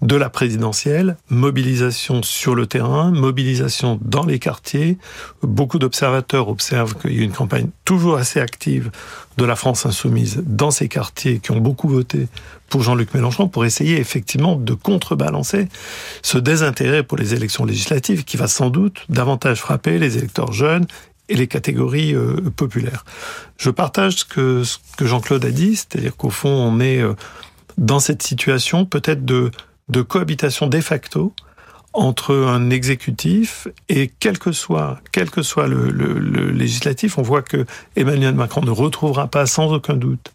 de 0.02 0.16
la 0.16 0.28
présidentielle, 0.28 1.16
mobilisation 1.30 2.22
sur 2.22 2.54
le 2.54 2.66
terrain, 2.66 3.10
mobilisation 3.10 3.98
dans 4.02 4.26
les 4.26 4.38
quartiers. 4.38 4.98
Beaucoup 5.42 5.78
d'observateurs 5.78 6.48
observent 6.48 6.94
qu'il 6.94 7.16
y 7.16 7.20
a 7.20 7.24
une 7.24 7.32
campagne 7.32 7.68
toujours 7.84 8.16
assez 8.16 8.40
active 8.40 8.90
de 9.38 9.44
la 9.44 9.56
France 9.56 9.86
insoumise 9.86 10.42
dans 10.44 10.70
ces 10.70 10.88
quartiers 10.88 11.38
qui 11.38 11.52
ont 11.52 11.60
beaucoup 11.60 11.88
voté 11.88 12.28
pour 12.68 12.82
Jean-Luc 12.82 13.14
Mélenchon 13.14 13.48
pour 13.48 13.64
essayer 13.64 13.98
effectivement 13.98 14.56
de 14.56 14.74
contrebalancer 14.74 15.68
ce 16.22 16.38
désintérêt 16.38 17.02
pour 17.02 17.16
les 17.16 17.34
élections 17.34 17.64
législatives 17.64 18.24
qui 18.24 18.36
va 18.36 18.48
sans 18.48 18.68
doute 18.68 19.06
davantage 19.08 19.60
frapper 19.60 19.98
les 19.98 20.18
électeurs 20.18 20.52
jeunes 20.52 20.86
et 21.28 21.36
les 21.36 21.46
catégories 21.46 22.14
euh, 22.14 22.36
populaires. 22.56 23.04
Je 23.58 23.70
partage 23.70 24.16
ce 24.16 24.24
que, 24.24 24.64
ce 24.64 24.78
que 24.96 25.06
Jean-Claude 25.06 25.44
a 25.44 25.50
dit, 25.50 25.76
c'est-à-dire 25.76 26.16
qu'au 26.16 26.30
fond, 26.30 26.48
on 26.48 26.80
est 26.80 27.00
euh, 27.00 27.14
dans 27.76 28.00
cette 28.00 28.22
situation 28.22 28.84
peut-être 28.84 29.24
de, 29.24 29.50
de 29.88 30.02
cohabitation 30.02 30.66
de 30.66 30.80
facto 30.80 31.32
entre 31.92 32.34
un 32.34 32.70
exécutif 32.70 33.66
et 33.88 34.10
quel 34.20 34.38
que 34.38 34.52
soit, 34.52 35.00
quel 35.10 35.30
que 35.30 35.42
soit 35.42 35.66
le, 35.66 35.90
le, 35.90 36.50
législatif, 36.50 37.18
on 37.18 37.22
voit 37.22 37.42
que 37.42 37.64
Emmanuel 37.96 38.34
Macron 38.34 38.60
ne 38.62 38.70
retrouvera 38.70 39.26
pas 39.28 39.46
sans 39.46 39.72
aucun 39.72 39.94
doute 39.94 40.32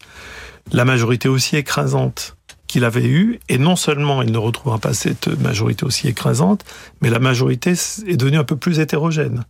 la 0.72 0.84
majorité 0.84 1.28
aussi 1.28 1.56
écrasante 1.56 2.36
qu'il 2.66 2.84
avait 2.84 3.06
eue, 3.06 3.38
et 3.48 3.58
non 3.58 3.76
seulement 3.76 4.22
il 4.22 4.32
ne 4.32 4.38
retrouvera 4.38 4.78
pas 4.78 4.94
cette 4.94 5.28
majorité 5.28 5.84
aussi 5.84 6.08
écrasante, 6.08 6.64
mais 7.00 7.10
la 7.10 7.18
majorité 7.18 7.72
est 7.72 8.16
devenue 8.16 8.38
un 8.38 8.44
peu 8.44 8.56
plus 8.56 8.80
hétérogène. 8.80 9.44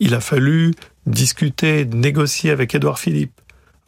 Il 0.00 0.14
a 0.14 0.20
fallu 0.20 0.74
discuter, 1.06 1.84
négocier 1.84 2.50
avec 2.50 2.74
Édouard 2.74 2.98
Philippe. 2.98 3.40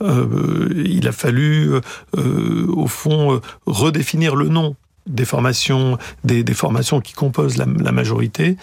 Euh, 0.03 0.83
il 0.85 1.09
a 1.09 1.13
fallu, 1.13 1.71
euh, 2.17 2.67
au 2.69 2.87
fond, 2.87 3.35
euh, 3.35 3.41
redéfinir 3.67 4.37
le 4.37 4.49
nom 4.49 4.77
des 5.07 5.25
formations, 5.25 5.99
des, 6.25 6.45
formations 6.55 7.01
qui 7.01 7.13
composent 7.13 7.57
la, 7.57 7.67
majorité. 7.67 8.57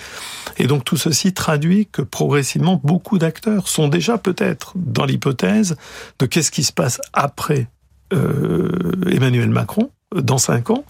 Et 0.58 0.68
donc 0.68 0.84
tout 0.84 0.98
ceci 0.98 1.34
traduit 1.34 1.88
que 1.92 2.02
progressivement, 2.02 2.80
beaucoup 2.84 3.18
d'acteurs 3.18 3.68
sont 3.68 3.88
déjà 3.88 4.18
peut-être 4.18 4.74
dans 4.76 5.06
l'hypothèse 5.06 5.76
de 6.20 6.26
qu'est-ce 6.26 6.52
qui 6.52 6.64
se 6.64 6.74
passe 6.74 7.00
après 7.14 7.68
euh, 8.14 8.92
Emmanuel 9.10 9.50
Macron, 9.50 9.90
dans 10.16 10.38
cinq 10.38 10.70
ans. 10.70 10.84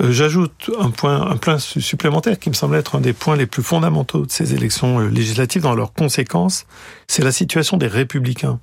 Euh, 0.00 0.10
j'ajoute 0.10 0.70
un 0.78 0.90
point, 0.90 1.30
un 1.30 1.36
point 1.36 1.58
supplémentaire 1.58 2.38
qui 2.38 2.48
me 2.48 2.54
semble 2.54 2.76
être 2.76 2.96
un 2.96 3.00
des 3.00 3.12
points 3.12 3.36
les 3.36 3.46
plus 3.46 3.62
fondamentaux 3.62 4.26
de 4.26 4.30
ces 4.30 4.54
élections 4.54 5.00
euh, 5.00 5.08
législatives 5.08 5.62
dans 5.62 5.74
leurs 5.74 5.92
conséquences, 5.92 6.66
c'est 7.06 7.22
la 7.22 7.32
situation 7.32 7.76
des 7.76 7.86
républicains. 7.86 8.58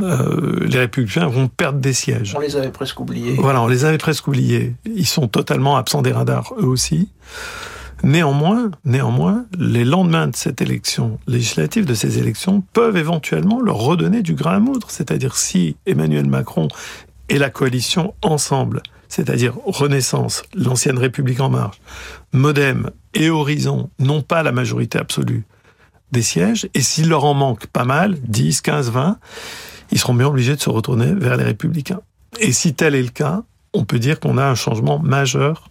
Euh, 0.00 0.66
les 0.66 0.78
républicains 0.80 1.28
vont 1.28 1.48
perdre 1.48 1.78
des 1.78 1.92
sièges. 1.92 2.34
On 2.36 2.40
les 2.40 2.56
avait 2.56 2.70
presque 2.70 2.98
oubliés. 3.00 3.36
Voilà, 3.38 3.62
on 3.62 3.68
les 3.68 3.84
avait 3.84 3.98
presque 3.98 4.26
oubliés. 4.26 4.74
Ils 4.84 5.06
sont 5.06 5.28
totalement 5.28 5.76
absents 5.76 6.02
des 6.02 6.12
radars, 6.12 6.52
eux 6.58 6.66
aussi. 6.66 7.08
Néanmoins, 8.02 8.70
néanmoins, 8.84 9.46
les 9.58 9.84
lendemains 9.84 10.26
de 10.26 10.36
cette 10.36 10.60
élection 10.60 11.18
législative, 11.26 11.86
de 11.86 11.94
ces 11.94 12.18
élections, 12.18 12.62
peuvent 12.72 12.96
éventuellement 12.96 13.62
leur 13.62 13.76
redonner 13.76 14.22
du 14.22 14.34
grain 14.34 14.56
à 14.56 14.58
moudre. 14.58 14.90
C'est-à-dire 14.90 15.36
si 15.36 15.76
Emmanuel 15.86 16.26
Macron 16.26 16.68
et 17.28 17.38
la 17.38 17.48
coalition 17.48 18.14
ensemble, 18.20 18.82
c'est-à-dire 19.14 19.54
Renaissance, 19.64 20.42
l'ancienne 20.56 20.98
République 20.98 21.38
en 21.38 21.48
marche, 21.48 21.80
Modem 22.32 22.90
et 23.14 23.30
Horizon 23.30 23.88
n'ont 24.00 24.22
pas 24.22 24.42
la 24.42 24.50
majorité 24.50 24.98
absolue 24.98 25.44
des 26.10 26.22
sièges, 26.22 26.68
et 26.74 26.80
s'il 26.80 27.10
leur 27.10 27.24
en 27.24 27.32
manque 27.32 27.68
pas 27.68 27.84
mal, 27.84 28.16
10, 28.26 28.60
15, 28.60 28.90
20, 28.90 29.18
ils 29.92 29.98
seront 30.00 30.14
bien 30.14 30.26
obligés 30.26 30.56
de 30.56 30.60
se 30.60 30.68
retourner 30.68 31.14
vers 31.14 31.36
les 31.36 31.44
républicains. 31.44 32.00
Et 32.40 32.50
si 32.50 32.74
tel 32.74 32.96
est 32.96 33.02
le 33.02 33.10
cas, 33.10 33.42
on 33.72 33.84
peut 33.84 34.00
dire 34.00 34.18
qu'on 34.18 34.36
a 34.36 34.44
un 34.44 34.56
changement 34.56 34.98
majeur 34.98 35.68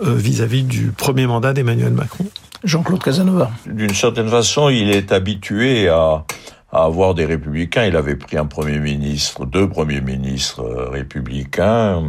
euh, 0.00 0.14
vis-à-vis 0.14 0.62
du 0.62 0.92
premier 0.92 1.26
mandat 1.26 1.52
d'Emmanuel 1.52 1.92
Macron. 1.92 2.26
Jean-Claude 2.62 3.02
Casanova. 3.02 3.50
D'une 3.66 3.94
certaine 3.94 4.28
façon, 4.28 4.68
il 4.68 4.90
est 4.90 5.10
habitué 5.10 5.88
à, 5.88 6.24
avoir 6.70 7.14
des 7.14 7.24
républicains. 7.24 7.86
Il 7.86 7.96
avait 7.96 8.14
pris 8.14 8.36
un 8.36 8.46
premier 8.46 8.78
ministre, 8.78 9.46
deux 9.46 9.68
premiers 9.68 10.00
ministres 10.00 10.60
euh, 10.60 10.88
républicains. 10.90 12.08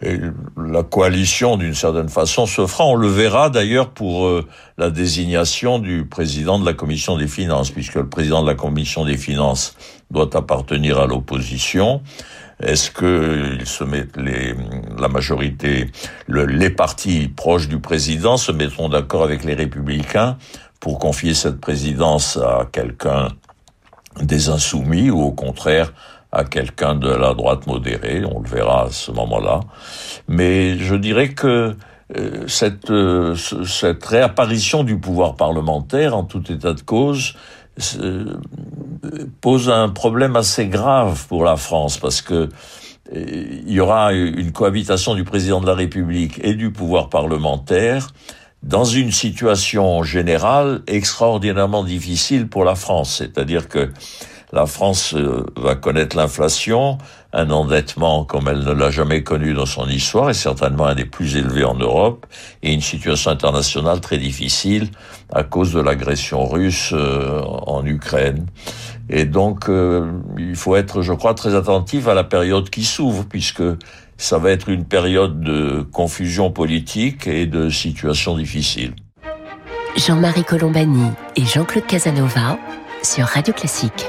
La 0.00 0.84
coalition, 0.84 1.56
d'une 1.56 1.74
certaine 1.74 2.08
façon, 2.08 2.46
se 2.46 2.66
fera. 2.66 2.86
On 2.86 2.94
le 2.94 3.08
verra 3.08 3.50
d'ailleurs 3.50 3.90
pour 3.90 4.26
euh, 4.26 4.46
la 4.76 4.90
désignation 4.90 5.80
du 5.80 6.06
président 6.06 6.60
de 6.60 6.64
la 6.64 6.72
commission 6.72 7.16
des 7.16 7.26
finances, 7.26 7.72
puisque 7.72 7.96
le 7.96 8.08
président 8.08 8.42
de 8.42 8.46
la 8.46 8.54
commission 8.54 9.04
des 9.04 9.16
finances 9.16 9.76
doit 10.12 10.30
appartenir 10.36 11.00
à 11.00 11.06
l'opposition. 11.06 12.00
Est-ce 12.62 12.92
que 12.92 13.56
ils 13.58 13.66
se 13.66 13.82
mettent 13.82 14.16
la 14.16 15.08
majorité, 15.08 15.90
les 16.28 16.70
partis 16.70 17.28
proches 17.28 17.68
du 17.68 17.78
président 17.78 18.36
se 18.36 18.52
mettront 18.52 18.88
d'accord 18.88 19.22
avec 19.22 19.44
les 19.44 19.54
républicains 19.54 20.38
pour 20.80 20.98
confier 20.98 21.34
cette 21.34 21.60
présidence 21.60 22.36
à 22.36 22.68
quelqu'un 22.70 23.28
des 24.20 24.48
insoumis 24.48 25.10
ou 25.10 25.20
au 25.20 25.32
contraire 25.32 25.92
à 26.32 26.44
quelqu'un 26.44 26.94
de 26.94 27.08
la 27.08 27.34
droite 27.34 27.66
modérée, 27.66 28.22
on 28.24 28.40
le 28.40 28.48
verra 28.48 28.84
à 28.84 28.90
ce 28.90 29.10
moment-là. 29.12 29.60
Mais 30.28 30.78
je 30.78 30.94
dirais 30.94 31.30
que 31.30 31.74
euh, 32.16 32.44
cette, 32.46 32.90
euh, 32.90 33.34
cette 33.34 34.04
réapparition 34.04 34.84
du 34.84 34.98
pouvoir 34.98 35.36
parlementaire, 35.36 36.16
en 36.16 36.24
tout 36.24 36.50
état 36.52 36.72
de 36.72 36.80
cause, 36.80 37.34
pose 39.40 39.70
un 39.70 39.88
problème 39.88 40.34
assez 40.34 40.66
grave 40.66 41.26
pour 41.28 41.44
la 41.44 41.56
France 41.56 41.96
parce 41.96 42.22
que 42.22 42.48
il 43.12 43.70
y 43.72 43.80
aura 43.80 44.12
une 44.12 44.52
cohabitation 44.52 45.14
du 45.14 45.24
président 45.24 45.60
de 45.60 45.66
la 45.66 45.74
République 45.74 46.40
et 46.42 46.54
du 46.54 46.72
pouvoir 46.72 47.08
parlementaire 47.08 48.08
dans 48.62 48.84
une 48.84 49.12
situation 49.12 50.02
générale 50.02 50.82
extraordinairement 50.86 51.84
difficile 51.84 52.48
pour 52.48 52.64
la 52.64 52.74
France. 52.74 53.16
C'est-à-dire 53.16 53.68
que 53.68 53.90
la 54.52 54.66
France 54.66 55.14
euh, 55.14 55.44
va 55.56 55.74
connaître 55.74 56.16
l'inflation, 56.16 56.98
un 57.32 57.50
endettement 57.50 58.24
comme 58.24 58.48
elle 58.48 58.64
ne 58.64 58.72
l'a 58.72 58.90
jamais 58.90 59.22
connu 59.22 59.52
dans 59.52 59.66
son 59.66 59.86
histoire 59.88 60.30
et 60.30 60.34
certainement 60.34 60.86
un 60.86 60.94
des 60.94 61.04
plus 61.04 61.36
élevés 61.36 61.64
en 61.64 61.74
Europe 61.74 62.26
et 62.62 62.72
une 62.72 62.80
situation 62.80 63.30
internationale 63.30 64.00
très 64.00 64.16
difficile 64.16 64.88
à 65.32 65.42
cause 65.42 65.72
de 65.72 65.80
l'agression 65.80 66.46
russe 66.46 66.92
euh, 66.94 67.42
en 67.42 67.84
Ukraine. 67.84 68.46
Et 69.10 69.24
donc, 69.24 69.68
euh, 69.68 70.10
il 70.38 70.56
faut 70.56 70.76
être, 70.76 71.02
je 71.02 71.12
crois, 71.12 71.34
très 71.34 71.54
attentif 71.54 72.08
à 72.08 72.14
la 72.14 72.24
période 72.24 72.70
qui 72.70 72.84
s'ouvre, 72.84 73.24
puisque 73.24 73.62
ça 74.16 74.38
va 74.38 74.50
être 74.50 74.68
une 74.68 74.84
période 74.84 75.40
de 75.40 75.82
confusion 75.92 76.50
politique 76.50 77.26
et 77.26 77.46
de 77.46 77.70
situations 77.70 78.36
difficiles. 78.36 78.94
Jean-Marie 79.96 80.44
Colombani 80.44 81.10
et 81.36 81.44
Jean-Claude 81.44 81.86
Casanova 81.86 82.58
sur 83.02 83.24
Radio 83.26 83.52
Classique. 83.54 84.06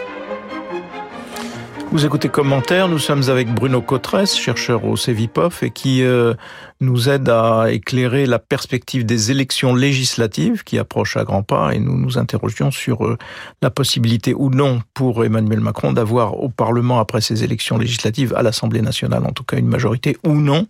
Vous 1.91 2.05
écoutez 2.05 2.29
Commentaire, 2.29 2.87
nous 2.87 2.99
sommes 2.99 3.31
avec 3.31 3.51
Bruno 3.51 3.81
Cotresse, 3.81 4.37
chercheur 4.37 4.85
au 4.85 4.95
CEVIPOF, 4.95 5.63
et 5.63 5.71
qui 5.71 6.03
euh, 6.03 6.35
nous 6.81 7.09
aide 7.09 7.27
à 7.29 7.71
éclairer 7.71 8.27
la 8.27 8.37
perspective 8.37 9.07
des 9.07 9.31
élections 9.31 9.73
législatives 9.73 10.63
qui 10.63 10.77
approchent 10.77 11.17
à 11.17 11.23
grands 11.23 11.41
pas, 11.41 11.73
et 11.73 11.79
nous 11.79 11.97
nous 11.97 12.19
interrogions 12.19 12.69
sur 12.69 13.07
euh, 13.07 13.17
la 13.63 13.71
possibilité 13.71 14.35
ou 14.35 14.51
non 14.51 14.83
pour 14.93 15.25
Emmanuel 15.25 15.61
Macron 15.61 15.91
d'avoir 15.91 16.39
au 16.39 16.49
Parlement, 16.49 16.99
après 16.99 17.21
ces 17.21 17.43
élections 17.43 17.79
législatives, 17.79 18.35
à 18.35 18.43
l'Assemblée 18.43 18.81
nationale 18.81 19.25
en 19.25 19.31
tout 19.31 19.43
cas, 19.43 19.57
une 19.57 19.67
majorité 19.67 20.15
ou 20.23 20.33
non 20.33 20.67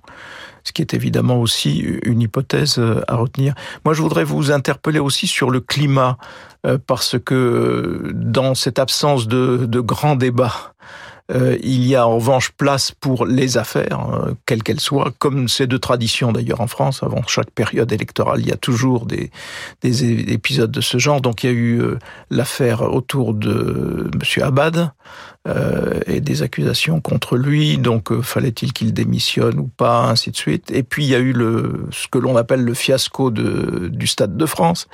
ce 0.63 0.73
qui 0.73 0.81
est 0.81 0.93
évidemment 0.93 1.39
aussi 1.39 1.79
une 2.03 2.21
hypothèse 2.21 2.79
euh, 2.79 3.01
à 3.07 3.15
retenir. 3.15 3.55
Moi, 3.85 3.93
je 3.93 4.01
voudrais 4.01 4.25
vous 4.25 4.51
interpeller 4.51 4.99
aussi 4.99 5.27
sur 5.27 5.51
le 5.51 5.59
climat, 5.59 6.17
parce 6.85 7.15
que 7.17 8.11
dans 8.13 8.53
cette 8.53 8.79
absence 8.79 9.29
de, 9.29 9.65
de 9.65 9.79
grands 9.79 10.17
débats, 10.17 10.73
euh, 11.31 11.57
il 11.61 11.85
y 11.85 11.95
a 11.95 12.07
en 12.07 12.15
revanche 12.15 12.51
place 12.51 12.91
pour 12.91 13.25
les 13.25 13.57
affaires, 13.57 14.09
euh, 14.13 14.33
quelles 14.45 14.63
qu'elles 14.63 14.79
soient, 14.79 15.11
comme 15.19 15.47
c'est 15.47 15.67
de 15.67 15.77
tradition 15.77 16.31
d'ailleurs 16.31 16.61
en 16.61 16.67
France. 16.67 17.03
Avant 17.03 17.21
chaque 17.27 17.51
période 17.51 17.91
électorale, 17.91 18.39
il 18.39 18.47
y 18.47 18.51
a 18.51 18.57
toujours 18.57 19.05
des, 19.05 19.29
des 19.81 20.31
épisodes 20.31 20.71
de 20.71 20.81
ce 20.81 20.97
genre. 20.97 21.21
Donc 21.21 21.43
il 21.43 21.47
y 21.47 21.49
a 21.49 21.55
eu 21.55 21.81
euh, 21.81 21.99
l'affaire 22.31 22.81
autour 22.81 23.33
de 23.33 24.09
M. 24.13 24.43
Abad 24.43 24.91
et 26.05 26.21
des 26.21 26.43
accusations 26.43 27.01
contre 27.01 27.35
lui. 27.35 27.79
Donc 27.79 28.21
fallait-il 28.21 28.71
qu'il 28.71 28.93
démissionne 28.93 29.57
ou 29.57 29.67
pas, 29.67 30.03
ainsi 30.03 30.29
de 30.29 30.35
suite. 30.35 30.69
Et 30.69 30.83
puis 30.83 31.05
il 31.05 31.09
y 31.09 31.15
a 31.15 31.19
eu 31.19 31.33
ce 31.91 32.07
que 32.07 32.19
l'on 32.19 32.37
appelle 32.37 32.63
le 32.63 32.75
fiasco 32.75 33.31
du 33.31 34.05
Stade 34.05 34.37
de 34.37 34.45
France 34.45 34.87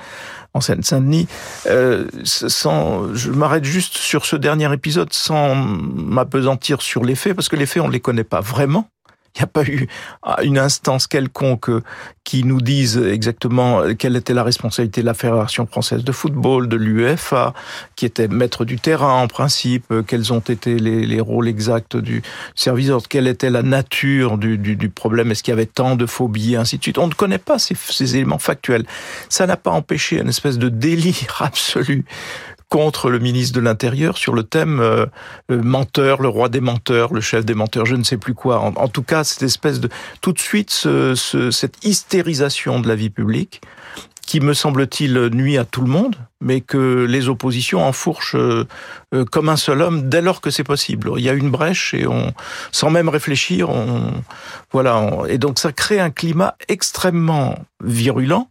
en 0.56 0.60
Seine-Saint-Denis. 0.60 1.28
Euh, 1.66 2.06
sans, 2.24 3.14
je 3.14 3.30
m'arrête 3.30 3.64
juste 3.64 3.96
sur 3.96 4.26
ce 4.26 4.36
dernier 4.36 4.72
épisode 4.72 5.12
sans 5.12 5.54
m'apesantir 5.54 6.82
sur 6.82 7.04
les 7.04 7.14
faits, 7.14 7.34
parce 7.34 7.48
que 7.48 7.56
les 7.56 7.66
faits, 7.66 7.82
on 7.82 7.88
ne 7.88 7.92
les 7.92 8.00
connaît 8.00 8.24
pas 8.24 8.40
vraiment. 8.40 8.88
Il 9.36 9.40
n'y 9.40 9.44
a 9.44 9.48
pas 9.48 9.64
eu 9.64 9.86
une 10.42 10.58
instance 10.58 11.06
quelconque 11.06 11.70
qui 12.24 12.42
nous 12.42 12.60
dise 12.60 12.96
exactement 12.96 13.82
quelle 13.94 14.16
était 14.16 14.34
la 14.34 14.42
responsabilité 14.42 15.02
de 15.02 15.06
la 15.06 15.14
Fédération 15.14 15.66
française 15.66 16.02
de 16.02 16.12
football, 16.12 16.68
de 16.68 16.76
l'UEFA, 16.76 17.52
qui 17.96 18.06
était 18.06 18.28
maître 18.28 18.64
du 18.64 18.78
terrain 18.78 19.22
en 19.22 19.28
principe, 19.28 19.92
quels 20.06 20.32
ont 20.32 20.40
été 20.40 20.78
les, 20.78 21.20
rôles 21.20 21.48
exacts 21.48 21.96
du 21.96 22.22
service 22.54 22.90
quelle 23.08 23.26
était 23.26 23.50
la 23.50 23.62
nature 23.62 24.38
du, 24.38 24.88
problème, 24.88 25.30
est-ce 25.30 25.42
qu'il 25.42 25.52
y 25.52 25.56
avait 25.56 25.66
tant 25.66 25.96
de 25.96 26.06
phobies, 26.06 26.56
ainsi 26.56 26.78
de 26.78 26.82
suite. 26.82 26.98
On 26.98 27.06
ne 27.06 27.14
connaît 27.14 27.38
pas 27.38 27.58
ces, 27.58 27.74
ces 27.74 28.16
éléments 28.16 28.38
factuels. 28.38 28.84
Ça 29.28 29.46
n'a 29.46 29.56
pas 29.56 29.70
empêché 29.70 30.20
une 30.20 30.28
espèce 30.28 30.58
de 30.58 30.68
délire 30.68 31.40
absolu 31.40 32.04
contre 32.68 33.10
le 33.10 33.18
ministre 33.18 33.54
de 33.54 33.60
l'Intérieur 33.60 34.18
sur 34.18 34.34
le 34.34 34.42
thème 34.42 34.80
euh, 34.80 35.06
menteur, 35.48 36.20
le 36.20 36.28
roi 36.28 36.48
des 36.48 36.60
menteurs, 36.60 37.14
le 37.14 37.20
chef 37.20 37.44
des 37.44 37.54
menteurs, 37.54 37.86
je 37.86 37.96
ne 37.96 38.02
sais 38.02 38.16
plus 38.16 38.34
quoi. 38.34 38.58
En, 38.58 38.88
tout 38.88 39.02
cas, 39.02 39.24
cette 39.24 39.42
espèce 39.42 39.80
de 39.80 39.88
tout 40.20 40.32
de 40.32 40.38
suite 40.38 40.70
ce, 40.70 41.14
cette 41.50 41.84
hystérisation 41.84 42.80
de 42.80 42.88
la 42.88 42.96
vie 42.96 43.10
publique 43.10 43.60
qui, 44.26 44.40
me 44.40 44.54
semble-t-il, 44.54 45.28
nuit 45.32 45.56
à 45.56 45.64
tout 45.64 45.80
le 45.80 45.86
monde, 45.86 46.16
mais 46.40 46.60
que 46.60 47.06
les 47.08 47.28
oppositions 47.28 47.84
enfourchent 47.84 48.34
euh, 48.34 48.66
euh, 49.14 49.24
comme 49.24 49.48
un 49.48 49.56
seul 49.56 49.80
homme 49.80 50.08
dès 50.08 50.20
lors 50.20 50.40
que 50.40 50.50
c'est 50.50 50.64
possible. 50.64 51.12
Il 51.16 51.22
y 51.22 51.28
a 51.28 51.32
une 51.32 51.50
brèche 51.50 51.94
et 51.94 52.08
on, 52.08 52.32
sans 52.72 52.90
même 52.90 53.08
réfléchir, 53.08 53.70
on, 53.70 54.12
voilà. 54.72 55.10
et 55.28 55.38
donc 55.38 55.60
ça 55.60 55.72
crée 55.72 56.00
un 56.00 56.10
climat 56.10 56.56
extrêmement 56.68 57.56
virulent, 57.82 58.48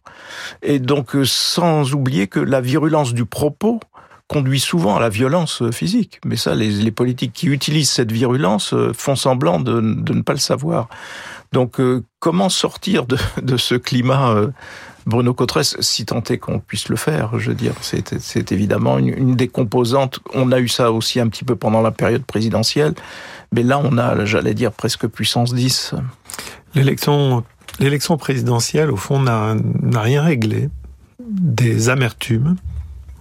et 0.62 0.78
donc 0.78 1.14
euh, 1.14 1.26
sans 1.26 1.92
oublier 1.92 2.26
que 2.26 2.40
la 2.40 2.62
virulence 2.62 3.12
du 3.12 3.26
propos 3.26 3.78
conduit 4.28 4.60
souvent 4.60 4.96
à 4.96 5.00
la 5.00 5.08
violence 5.08 5.62
physique. 5.70 6.20
Mais 6.24 6.36
ça, 6.36 6.54
les, 6.54 6.90
politiques 6.90 7.32
qui 7.32 7.46
utilisent 7.46 7.90
cette 7.90 8.12
virulence 8.12 8.74
font 8.94 9.16
semblant 9.16 9.60
de, 9.60 9.80
ne 9.80 10.22
pas 10.22 10.32
le 10.32 10.38
savoir. 10.38 10.88
Donc, 11.52 11.80
comment 12.18 12.48
sortir 12.48 13.06
de, 13.06 13.56
ce 13.56 13.76
climat 13.76 14.34
Bruno 15.06 15.34
Cotresse, 15.34 15.76
si 15.78 16.04
tant 16.04 16.22
est 16.24 16.38
qu'on 16.38 16.58
puisse 16.58 16.88
le 16.88 16.96
faire, 16.96 17.38
je 17.38 17.50
veux 17.50 17.54
dire, 17.54 17.74
c'est 17.80 18.52
évidemment 18.52 18.98
une, 18.98 19.36
des 19.36 19.46
composantes. 19.46 20.18
On 20.34 20.50
a 20.50 20.58
eu 20.58 20.66
ça 20.66 20.90
aussi 20.90 21.20
un 21.20 21.28
petit 21.28 21.44
peu 21.44 21.54
pendant 21.54 21.80
la 21.80 21.92
période 21.92 22.24
présidentielle, 22.24 22.94
mais 23.52 23.62
là, 23.62 23.80
on 23.82 23.98
a, 23.98 24.24
j'allais 24.24 24.54
dire, 24.54 24.72
presque 24.72 25.06
puissance 25.06 25.54
10. 25.54 25.94
L'élection, 26.74 27.44
l'élection 27.78 28.16
présidentielle, 28.16 28.90
au 28.90 28.96
fond, 28.96 29.20
n'a 29.20 29.54
rien 30.00 30.22
réglé. 30.22 30.70
Des 31.20 31.88
amertumes, 31.88 32.56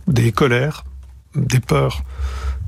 des 0.08 0.32
colères, 0.32 0.86
des 1.36 1.60
peurs 1.60 2.04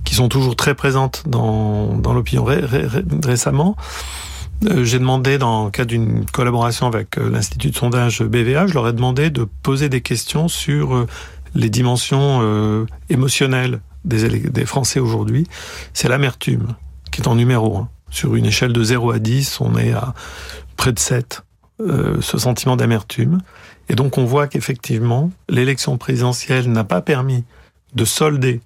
qui 0.04 0.16
sont 0.16 0.30
toujours 0.30 0.56
très 0.56 0.74
présentes 0.74 1.24
dans, 1.28 1.94
dans 1.94 2.14
l'opinion 2.14 2.44
ré, 2.44 2.60
ré, 2.62 2.86
récemment. 3.26 3.76
Euh, 4.66 4.84
j'ai 4.84 5.00
demandé, 5.00 5.38
dans 5.38 5.66
le 5.66 5.72
cadre 5.72 5.90
d'une 5.90 6.26
collaboration 6.26 6.88
avec 6.88 7.18
euh, 7.18 7.30
l'Institut 7.30 7.70
de 7.70 7.76
sondage 7.76 8.22
BVA, 8.22 8.68
je 8.68 8.74
leur 8.74 8.88
ai 8.88 8.94
demandé 8.94 9.30
de 9.30 9.44
poser 9.44 9.90
des 9.90 10.02
questions 10.02 10.48
sur 10.48 10.96
euh, 10.96 11.08
les 11.56 11.70
dimensions 11.70 12.86
émotionnelles 13.10 13.80
des, 14.06 14.40
des 14.40 14.66
Français 14.66 15.00
aujourd'hui. 15.00 15.48
C'est 15.94 16.08
l'amertume 16.08 16.76
qui 17.12 17.22
est 17.22 17.28
en 17.28 17.36
numéro 17.36 17.78
1. 17.78 17.90
Sur 18.10 18.36
une 18.36 18.46
échelle 18.46 18.74
de 18.74 18.84
0 18.84 19.12
à 19.12 19.20
10, 19.20 19.62
on 19.62 19.76
est 19.76 19.92
à 19.92 20.14
près 20.76 20.92
de 20.92 21.00
7, 21.00 21.42
ce 21.80 22.38
sentiment 22.38 22.76
d'amertume. 22.76 23.40
Et 23.90 23.96
donc 23.96 24.18
on 24.20 24.26
voit 24.26 24.48
qu'effectivement, 24.48 25.32
l'élection 25.50 25.98
présidentielle 25.98 26.72
n'a 26.72 26.84
pas 26.84 27.02
permis 27.02 27.44
de 27.94 28.06
solder 28.06 28.62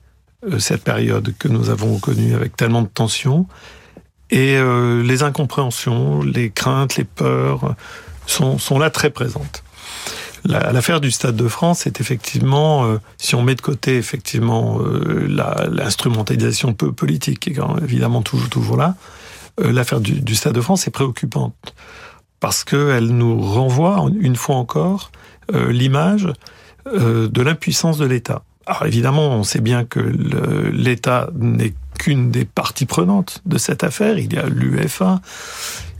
cette 0.58 0.84
période 0.84 1.34
que 1.38 1.48
nous 1.48 1.70
avons 1.70 2.00
connue 2.00 2.34
avec 2.34 2.56
tellement 2.56 2.82
de 2.82 2.88
tensions 2.88 3.48
et 4.32 4.56
euh, 4.56 5.04
les 5.04 5.24
incompréhensions, 5.24 6.24
les 6.24 6.50
craintes, 6.50 6.96
les 6.96 7.04
peurs 7.04 7.76
sont, 8.26 8.58
sont 8.58 8.80
là 8.80 8.90
très 8.90 9.10
présentes. 9.10 9.64
L'affaire 10.44 11.02
du 11.02 11.12
Stade 11.12 11.36
de 11.36 11.48
France 11.48 11.86
est 11.86 12.02
effectivement, 12.02 12.86
euh, 12.86 12.98
si 13.20 13.36
on 13.36 13.44
met 13.44 13.54
de 13.54 13.62
côté 13.62 13.98
effectivement 13.98 14.80
euh, 14.82 15.28
l'instrumentalisation 15.70 16.74
peu 16.74 16.92
politique, 16.92 17.42
qui 17.42 17.50
est 17.52 17.60
évidemment 17.84 18.24
toujours, 18.24 18.76
là, 18.76 18.96
euh, 19.60 19.72
l'affaire 19.72 20.00
du, 20.00 20.36
Stade 20.36 20.54
de 20.54 20.62
France 20.62 20.88
est 20.88 20.92
préoccupante 20.92 21.74
parce 22.40 22.64
qu'elle 22.64 23.08
nous 23.08 23.40
renvoie 23.40 24.04
une 24.20 24.36
fois 24.36 24.56
encore 24.56 25.12
euh, 25.54 25.72
l'image 25.72 26.28
euh, 26.88 27.28
de 27.28 27.42
l'impuissance 27.42 27.98
de 27.98 28.06
l'État. 28.06 28.44
Alors 28.66 28.86
évidemment, 28.86 29.30
on 29.30 29.44
sait 29.44 29.62
bien 29.62 29.86
que 29.86 30.00
l'État 30.00 31.30
n'est 31.36 31.74
qu'une 32.00 32.32
des 32.32 32.46
parties 32.46 32.86
prenantes 32.86 33.42
de 33.46 33.58
cette 33.58 33.84
affaire. 33.84 34.18
Il 34.18 34.34
y 34.34 34.38
a 34.38 34.48
l'UEFA, 34.48 35.22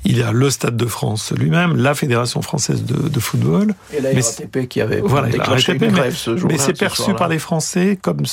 il 0.04 0.18
y 0.18 0.24
a 0.24 0.32
le 0.32 0.50
Stade 0.50 0.78
de 0.78 0.86
France 0.86 1.32
lui-même, 1.32 1.76
la 1.76 1.94
Fédération 1.94 2.42
française 2.42 2.84
de, 2.84 3.10
de 3.10 3.20
football. 3.20 3.74
Et 3.94 4.02
la 4.02 4.10
RATP 4.10 4.68
qui 4.68 4.82
avait 4.82 5.02
voilà, 5.02 5.30
déclenché 5.30 5.74
une 5.74 5.92
grève 5.92 6.16
ce 6.16 6.38
jour 6.38 6.50
Mais 6.50 6.58
c'est 6.58 6.78
perçu 6.78 7.14
par 7.14 7.28
les 7.28 7.40
Français 7.40 7.98
comme, 8.02 8.24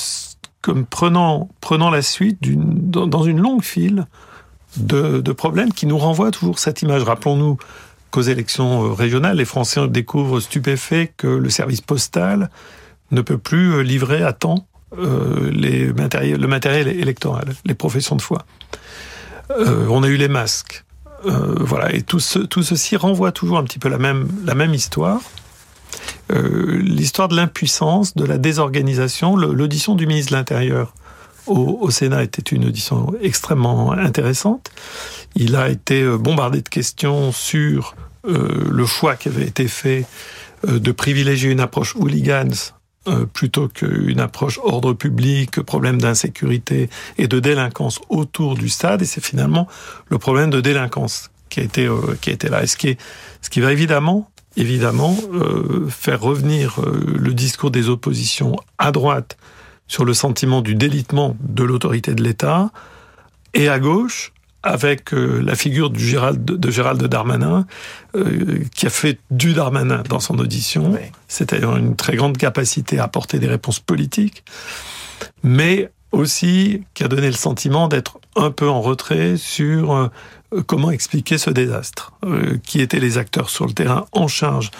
comme 0.61 0.85
prenant, 0.85 1.49
prenant 1.61 1.89
la 1.89 2.01
suite 2.01 2.39
dans, 2.41 3.07
dans 3.07 3.23
une 3.23 3.39
longue 3.39 3.63
file 3.63 4.05
de, 4.77 5.21
de 5.21 5.31
problèmes 5.31 5.73
qui 5.73 5.85
nous 5.85 5.97
renvoient 5.97 6.31
toujours 6.31 6.59
cette 6.59 6.81
image. 6.81 7.03
Rappelons-nous 7.03 7.57
qu'aux 8.11 8.21
élections 8.21 8.85
euh, 8.85 8.93
régionales, 8.93 9.37
les 9.37 9.45
Français 9.45 9.87
découvrent 9.87 10.39
stupéfaits 10.39 11.11
que 11.17 11.27
le 11.27 11.49
service 11.49 11.81
postal 11.81 12.49
ne 13.11 13.21
peut 13.21 13.37
plus 13.37 13.73
euh, 13.73 13.81
livrer 13.81 14.23
à 14.23 14.33
temps 14.33 14.67
euh, 14.97 15.51
les 15.51 15.85
le 15.85 16.47
matériel 16.47 16.87
électoral, 16.87 17.53
les 17.65 17.75
professions 17.75 18.15
de 18.15 18.21
foi. 18.21 18.45
Euh, 19.51 19.85
on 19.89 20.03
a 20.03 20.07
eu 20.07 20.17
les 20.17 20.27
masques. 20.27 20.83
Voilà, 21.21 21.93
et 21.93 22.01
tout, 22.01 22.21
ce, 22.21 22.39
tout 22.39 22.63
ceci 22.63 22.95
renvoie 22.95 23.33
toujours 23.33 23.57
un 23.57 23.65
petit 23.65 23.77
peu 23.77 23.89
la 23.89 23.97
même, 23.97 24.73
histoire. 24.73 25.19
L'histoire 26.29 27.27
de 27.27 27.35
l'impuissance, 27.35 28.15
de 28.15 28.23
la 28.23 28.37
désorganisation. 28.37 29.35
L'audition 29.35 29.95
du 29.95 30.07
ministre 30.07 30.31
de 30.31 30.37
l'Intérieur 30.37 30.93
au, 31.45 31.77
au, 31.81 31.91
Sénat 31.91 32.23
était 32.23 32.55
une 32.55 32.63
audition 32.63 33.13
extrêmement 33.21 33.91
intéressante. 33.91 34.71
Il 35.35 35.57
a 35.57 35.67
été 35.67 36.05
bombardé 36.17 36.61
de 36.61 36.69
questions 36.69 37.33
sur 37.33 37.97
le 38.23 38.85
choix 38.85 39.17
qui 39.17 39.27
avait 39.27 39.45
été 39.45 39.67
fait 39.67 40.05
de 40.65 40.91
privilégier 40.93 41.51
une 41.51 41.59
approche 41.59 41.97
hooligans 41.97 42.71
euh, 43.07 43.25
plutôt 43.25 43.67
qu'une 43.67 44.19
approche 44.19 44.59
ordre 44.63 44.93
public, 44.93 45.61
problème 45.61 45.99
d'insécurité 46.01 46.89
et 47.17 47.27
de 47.27 47.39
délinquance 47.39 47.99
autour 48.09 48.55
du 48.55 48.69
stade. 48.69 49.01
Et 49.01 49.05
c'est 49.05 49.23
finalement 49.23 49.67
le 50.09 50.17
problème 50.17 50.49
de 50.49 50.61
délinquance 50.61 51.31
qui 51.49 51.59
a 51.59 51.63
été, 51.63 51.85
euh, 51.85 52.17
qui 52.21 52.29
a 52.29 52.33
été 52.33 52.49
là. 52.49 52.63
Et 52.63 52.67
ce 52.67 52.77
qui, 52.77 52.97
ce 53.41 53.49
qui 53.49 53.59
va 53.59 53.71
évidemment, 53.71 54.29
évidemment 54.55 55.17
euh, 55.33 55.87
faire 55.89 56.21
revenir 56.21 56.79
euh, 56.81 57.15
le 57.17 57.33
discours 57.33 57.71
des 57.71 57.89
oppositions 57.89 58.55
à 58.77 58.91
droite 58.91 59.37
sur 59.87 60.05
le 60.05 60.13
sentiment 60.13 60.61
du 60.61 60.75
délitement 60.75 61.35
de 61.41 61.63
l'autorité 61.63 62.13
de 62.13 62.23
l'État 62.23 62.71
et 63.53 63.69
à 63.69 63.79
gauche 63.79 64.33
avec 64.63 65.13
euh, 65.13 65.41
la 65.41 65.55
figure 65.55 65.89
du 65.89 66.03
Gérald, 66.05 66.43
de 66.43 66.71
Gérald 66.71 67.03
Darmanin, 67.03 67.65
euh, 68.15 68.63
qui 68.75 68.85
a 68.85 68.89
fait 68.89 69.19
du 69.31 69.53
Darmanin 69.53 70.03
dans 70.07 70.19
son 70.19 70.37
audition, 70.39 70.91
oui. 70.91 70.99
c'est-à-dire 71.27 71.75
une 71.77 71.95
très 71.95 72.15
grande 72.15 72.37
capacité 72.37 72.99
à 72.99 73.05
apporter 73.05 73.39
des 73.39 73.47
réponses 73.47 73.79
politiques, 73.79 74.43
mais 75.43 75.91
aussi 76.11 76.83
qui 76.93 77.03
a 77.03 77.07
donné 77.07 77.27
le 77.27 77.33
sentiment 77.33 77.87
d'être 77.87 78.19
un 78.35 78.51
peu 78.51 78.67
en 78.67 78.81
retrait 78.81 79.37
sur 79.37 79.93
euh, 79.93 80.63
comment 80.65 80.91
expliquer 80.91 81.37
ce 81.37 81.49
désastre, 81.49 82.13
euh, 82.25 82.57
qui 82.63 82.81
étaient 82.81 82.99
les 82.99 83.17
acteurs 83.17 83.49
sur 83.49 83.65
le 83.67 83.73
terrain 83.73 84.05
en 84.11 84.27
charge 84.27 84.71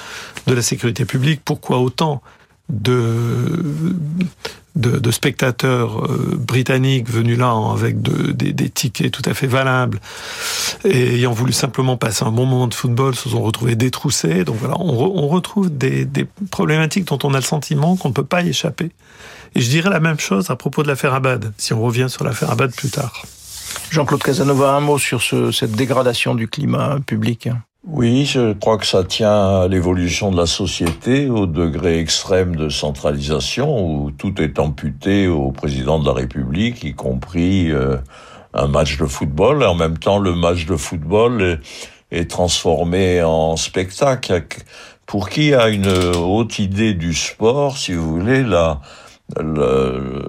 de 0.48 0.54
la 0.54 0.62
sécurité 0.62 1.06
publique, 1.06 1.42
pourquoi 1.46 1.80
autant 1.80 2.22
de 2.70 3.96
de, 4.76 4.98
de 4.98 5.12
spectateurs 5.12 6.06
euh, 6.06 6.38
britanniques 6.38 7.10
venus 7.10 7.38
là 7.38 7.54
avec 7.72 8.02
de, 8.02 8.32
des, 8.32 8.54
des, 8.54 8.70
tickets 8.70 9.12
tout 9.12 9.22
à 9.26 9.34
fait 9.34 9.48
valables 9.48 10.00
et 10.86 11.16
ayant 11.16 11.34
voulu 11.34 11.52
simplement 11.52 11.98
passer 11.98 12.24
un 12.24 12.32
bon 12.32 12.46
moment 12.46 12.68
de 12.68 12.74
football 12.74 13.16
se 13.16 13.30
sont 13.30 13.42
retrouvés 13.42 13.76
détroussés. 13.76 14.46
Donc 14.46 14.58
voilà, 14.58 14.76
on, 14.80 14.90
on 14.90 15.28
retrouve 15.28 15.76
des, 15.76 16.06
des, 16.06 16.26
problématiques 16.52 17.06
dont 17.06 17.20
on 17.24 17.34
a 17.34 17.38
le 17.38 17.44
sentiment 17.44 17.98
qu'on 17.98 18.10
ne 18.10 18.14
peut 18.14 18.24
pas 18.24 18.42
y 18.42 18.50
échapper. 18.50 18.92
Et 19.56 19.62
je 19.62 19.70
dirais 19.70 19.90
la 19.90 20.00
même 20.00 20.20
chose 20.20 20.50
à 20.50 20.56
propos 20.56 20.84
de 20.84 20.88
l'affaire 20.88 21.14
Abad, 21.14 21.52
si 21.58 21.74
on 21.74 21.82
revient 21.82 22.08
sur 22.08 22.24
l'affaire 22.24 22.52
Abad 22.52 22.74
plus 22.74 22.90
tard. 22.90 23.24
Jean-Claude 23.92 24.24
Casanova, 24.24 24.76
un 24.76 24.80
mot 24.80 24.98
sur 24.98 25.22
ce, 25.22 25.52
cette 25.52 25.72
dégradation 25.72 26.36
du 26.36 26.48
climat 26.48 26.98
public 27.06 27.50
oui, 27.88 28.26
je 28.26 28.54
crois 28.54 28.78
que 28.78 28.86
ça 28.86 29.04
tient 29.04 29.62
à 29.62 29.68
l'évolution 29.68 30.32
de 30.32 30.38
la 30.38 30.46
société, 30.46 31.30
au 31.30 31.46
degré 31.46 32.00
extrême 32.00 32.56
de 32.56 32.70
centralisation, 32.70 33.86
où 33.86 34.12
tout 34.12 34.42
est 34.42 34.60
amputé 34.60 35.28
au 35.28 35.52
président 35.52 35.98
de 35.98 36.06
la 36.06 36.14
République, 36.14 36.84
y 36.84 36.94
compris 36.94 37.72
euh, 37.72 37.96
un 38.54 38.68
match 38.68 38.98
de 38.98 39.06
football. 39.06 39.64
Et 39.64 39.66
en 39.66 39.76
même 39.76 39.98
temps, 39.98 40.20
le 40.20 40.36
match 40.36 40.66
de 40.66 40.76
football 40.76 41.42
est, 42.12 42.20
est 42.20 42.30
transformé 42.30 43.24
en 43.24 43.56
spectacle. 43.56 44.44
Pour 45.06 45.30
qui 45.30 45.54
a 45.54 45.70
une 45.70 45.90
haute 46.16 46.60
idée 46.60 46.94
du 46.94 47.14
sport, 47.14 47.78
si 47.78 47.94
vous 47.94 48.20
voulez, 48.20 48.44
la, 48.44 48.82
le, 49.38 50.24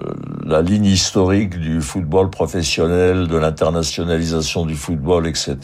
la 0.45 0.61
ligne 0.61 0.85
historique 0.85 1.59
du 1.59 1.81
football 1.81 2.29
professionnel, 2.29 3.27
de 3.27 3.37
l'internationalisation 3.37 4.65
du 4.65 4.75
football, 4.75 5.27
etc., 5.27 5.57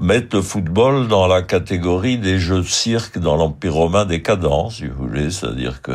mettre 0.00 0.36
le 0.36 0.42
football 0.42 1.08
dans 1.08 1.26
la 1.26 1.42
catégorie 1.42 2.18
des 2.18 2.38
jeux 2.38 2.60
de 2.60 2.66
cirque 2.66 3.18
dans 3.18 3.36
l'Empire 3.36 3.74
romain 3.74 4.04
décadent, 4.04 4.70
si 4.70 4.86
vous 4.86 5.06
voulez, 5.06 5.30
c'est-à-dire 5.30 5.80
que 5.82 5.92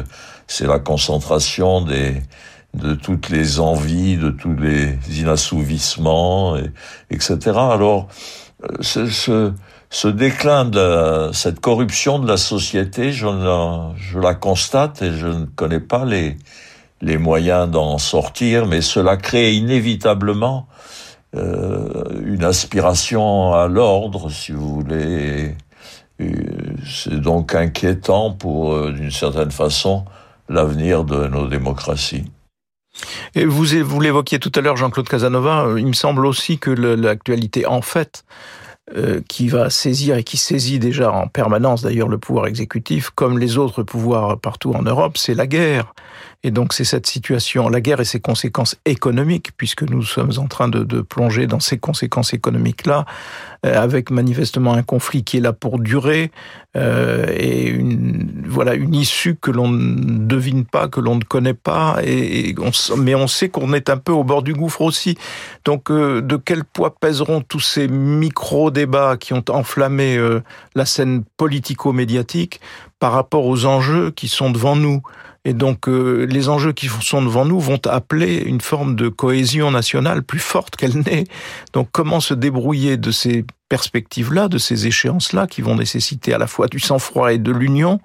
c'est 0.48 0.68
la 0.68 0.80
concentration 0.80 1.82
des 1.82 2.22
de 2.76 2.94
toutes 2.94 3.30
les 3.30 3.60
envies, 3.60 4.18
de 4.18 4.30
tous 4.30 4.56
les 4.56 4.98
inassouvissements, 5.20 6.56
et, 6.56 6.72
etc. 7.10 7.38
Alors, 7.56 8.10
ce, 8.80 9.08
ce 9.08 9.54
déclin 10.08 10.65
de 10.65 11.32
cette 11.34 11.60
corruption 11.60 12.19
de 12.19 12.28
la 12.28 12.38
société, 12.38 13.12
je, 13.12 14.19
la 14.19 14.36
constate 14.36 15.02
et 15.02 15.12
je 15.13 15.28
ne 15.28 15.45
connais 15.45 15.80
pas 15.80 16.06
les, 16.06 16.38
moyens 17.17 17.69
d'en 17.69 17.97
sortir, 17.97 18.67
mais 18.67 18.82
cela 18.82 19.17
crée 19.17 19.54
inévitablement 19.54 20.67
euh, 21.36 22.04
une 22.23 22.43
aspiration 22.43 23.54
à 23.54 23.67
l'ordre, 23.67 24.30
si 24.30 24.52
vous 24.52 24.75
voulez. 24.75 25.56
C'est 26.86 27.19
donc 27.19 27.56
inquiétant 27.56 28.32
pour, 28.32 28.73
euh, 28.73 28.91
d'une 28.91 29.12
certaine 29.12 29.52
façon, 29.52 30.06
l'avenir 30.49 31.04
de 31.04 31.28
nos 31.28 31.47
démocraties. 31.47 32.25
Et 33.34 33.45
vous, 33.45 33.65
vous 33.84 34.02
l'évoquiez 34.02 34.39
tout 34.39 34.52
à 34.56 34.62
l'heure, 34.62 34.75
Jean-Claude 34.75 35.08
Casanova, 35.08 35.67
il 35.78 35.88
me 35.88 35.93
semble 35.93 36.25
aussi 36.25 36.58
que 36.58 36.71
l'actualité, 36.71 37.65
en 37.65 37.82
fait, 37.82 38.25
euh, 38.95 39.21
qui 39.28 39.47
va 39.47 39.69
saisir 39.69 40.17
et 40.17 40.23
qui 40.23 40.38
saisit 40.38 40.80
déjà 40.80 41.12
en 41.12 41.28
permanence 41.28 41.82
d'ailleurs 41.82 42.08
le 42.08 42.17
pouvoir 42.17 42.47
exécutif, 42.47 43.10
comme 43.12 43.38
les 43.38 43.58
autres 43.58 43.84
pouvoirs 43.84 44.39
partout 44.39 44.71
en 44.73 44.82
Europe, 44.82 45.17
c'est 45.17 45.36
la 45.36 45.47
guerre. 45.47 45.93
Et 46.43 46.52
donc 46.52 46.71
c'est 46.71 46.86
cette 46.86 47.06
situation, 47.06 47.67
la 47.67 47.82
guerre 47.82 47.99
et 47.99 48.06
ses 48.06 48.21
conséquences 48.21 48.78
économiques, 48.86 49.49
puisque 49.58 49.84
nous 49.84 50.04
sommes 50.04 50.32
en 50.38 50.47
train 50.47 50.69
de, 50.69 50.86
de 50.86 51.02
plonger 51.02 51.47
dans 51.47 51.60
ces 51.60 51.78
conséquences 51.78 52.32
économiques-là, 52.32 53.06
euh, 53.65 53.82
avec 53.82 54.10
manifestement 54.10 54.73
un 54.73 54.84
conflit 54.84 55.25
qui 55.25 55.36
est 55.38 55.41
là 55.41 55.52
pour 55.52 55.80
durer 55.80 56.32
euh, 56.78 57.25
et 57.36 57.67
une 57.67 58.45
voilà 58.47 58.73
une 58.75 58.95
issue 58.95 59.36
que 59.36 59.52
l'on 59.52 59.67
ne 59.67 60.25
devine 60.25 60.63
pas, 60.63 60.88
que 60.88 61.02
l'on 61.02 61.15
ne 61.15 61.23
connaît 61.25 61.54
pas, 61.54 61.97
et, 62.06 62.56
on, 62.58 62.71
mais 62.95 63.15
on 63.15 63.28
sait 63.28 63.49
qu'on 63.49 63.73
est 63.73 63.89
un 63.89 63.97
peu 63.97 64.13
au 64.13 64.23
bord 64.23 64.41
du 64.41 64.54
gouffre 64.54 64.82
aussi. 64.82 65.17
Donc 65.65 65.91
euh, 65.91 66.21
de 66.21 66.38
quel 66.38 66.63
poids 66.63 66.95
pèseront 66.95 67.41
tous 67.41 67.60
ces 67.60 67.89
micro 67.89 68.71
débats 68.71 69.17
qui 69.17 69.34
ont 69.34 69.43
enflammé 69.49 70.15
euh, 70.15 70.41
la 70.73 70.86
scène 70.86 71.23
politico-médiatique 71.36 72.62
par 72.99 73.12
rapport 73.12 73.45
aux 73.45 73.65
enjeux 73.65 74.12
qui 74.12 74.30
sont 74.30 74.52
devant 74.52 74.78
nous? 74.78 75.02
Et 75.45 75.54
donc 75.54 75.88
euh, 75.88 76.25
les 76.25 76.49
enjeux 76.49 76.73
qui 76.73 76.88
sont 76.88 77.21
devant 77.21 77.45
nous 77.45 77.60
vont 77.60 77.80
appeler 77.86 78.38
une 78.38 78.62
forme 78.62 78.95
de 78.95 79.08
cohésion 79.08 79.71
nationale 79.71 80.21
plus 80.23 80.39
forte 80.39 80.75
qu'elle 80.75 80.97
n'est. 80.99 81.25
Donc 81.73 81.89
comment 81.91 82.19
se 82.19 82.34
débrouiller 82.34 82.97
de 82.97 83.12
ces 83.12 83.45
perspectives-là, 83.69 84.47
de 84.47 84.58
ces 84.58 84.88
échéances-là, 84.88 85.47
qui 85.47 85.62
vont 85.62 85.75
nécessiter 85.75 86.34
à 86.34 86.38
la 86.38 86.47
fois 86.47 86.67
du 86.67 86.80
sang-froid 86.80 87.32
et 87.32 87.38
de 87.38 87.52
l'union 87.52 87.99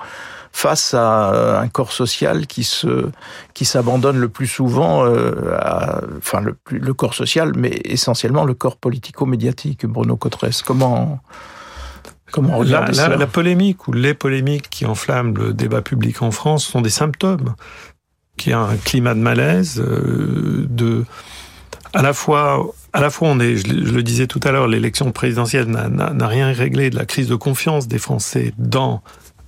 face 0.52 0.94
à 0.94 1.60
un 1.60 1.68
corps 1.68 1.90
social 1.90 2.46
qui 2.46 2.62
se 2.62 3.10
qui 3.54 3.64
s'abandonne 3.64 4.18
le 4.18 4.28
plus 4.28 4.46
souvent, 4.46 5.04
euh, 5.04 5.56
à, 5.58 6.00
enfin 6.18 6.40
le, 6.40 6.56
le 6.70 6.94
corps 6.94 7.14
social, 7.14 7.52
mais 7.56 7.80
essentiellement 7.84 8.44
le 8.44 8.54
corps 8.54 8.76
politico-médiatique. 8.76 9.86
Bruno 9.86 10.16
Cotresse, 10.16 10.62
comment 10.62 11.20
Comment 12.34 12.64
la, 12.64 12.90
la, 12.90 13.16
la, 13.16 13.26
polémique 13.28 13.86
ou 13.86 13.92
les 13.92 14.12
polémiques 14.12 14.68
qui 14.68 14.86
enflamment 14.86 15.34
le 15.38 15.52
débat 15.52 15.82
public 15.82 16.20
en 16.20 16.32
France 16.32 16.64
sont 16.64 16.80
des 16.80 16.90
symptômes 16.90 17.54
qu'il 18.36 18.50
y 18.50 18.54
a 18.56 18.58
un 18.58 18.76
climat 18.76 19.14
de 19.14 19.20
malaise, 19.20 19.80
euh, 19.80 20.66
de 20.68 21.04
à 21.92 22.02
la 22.02 22.12
fois 22.12 22.66
à 22.92 23.00
la 23.00 23.10
fois 23.10 23.28
on 23.28 23.38
est, 23.38 23.58
je, 23.58 23.68
le 23.68 24.02
disais 24.02 24.26
tout 24.26 24.40
à 24.42 24.50
l'heure, 24.50 24.66
l'élection 24.66 25.12
présidentielle 25.12 25.68
n'a 25.68 26.26
rien 26.26 26.52
réglé 26.52 26.90
de 26.90 26.96
la 26.96 27.04
crise 27.04 27.28
de 27.28 27.36
confiance 27.36 27.86
des 27.86 27.98
Français 27.98 28.52
dans 28.58 29.00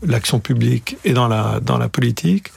l'action 0.05 0.39
publique 0.39 0.97
et 1.03 1.13
dans 1.13 1.27
la 1.27 1.59
dans 1.59 1.79
la 1.79 1.89
politique, 1.89 2.53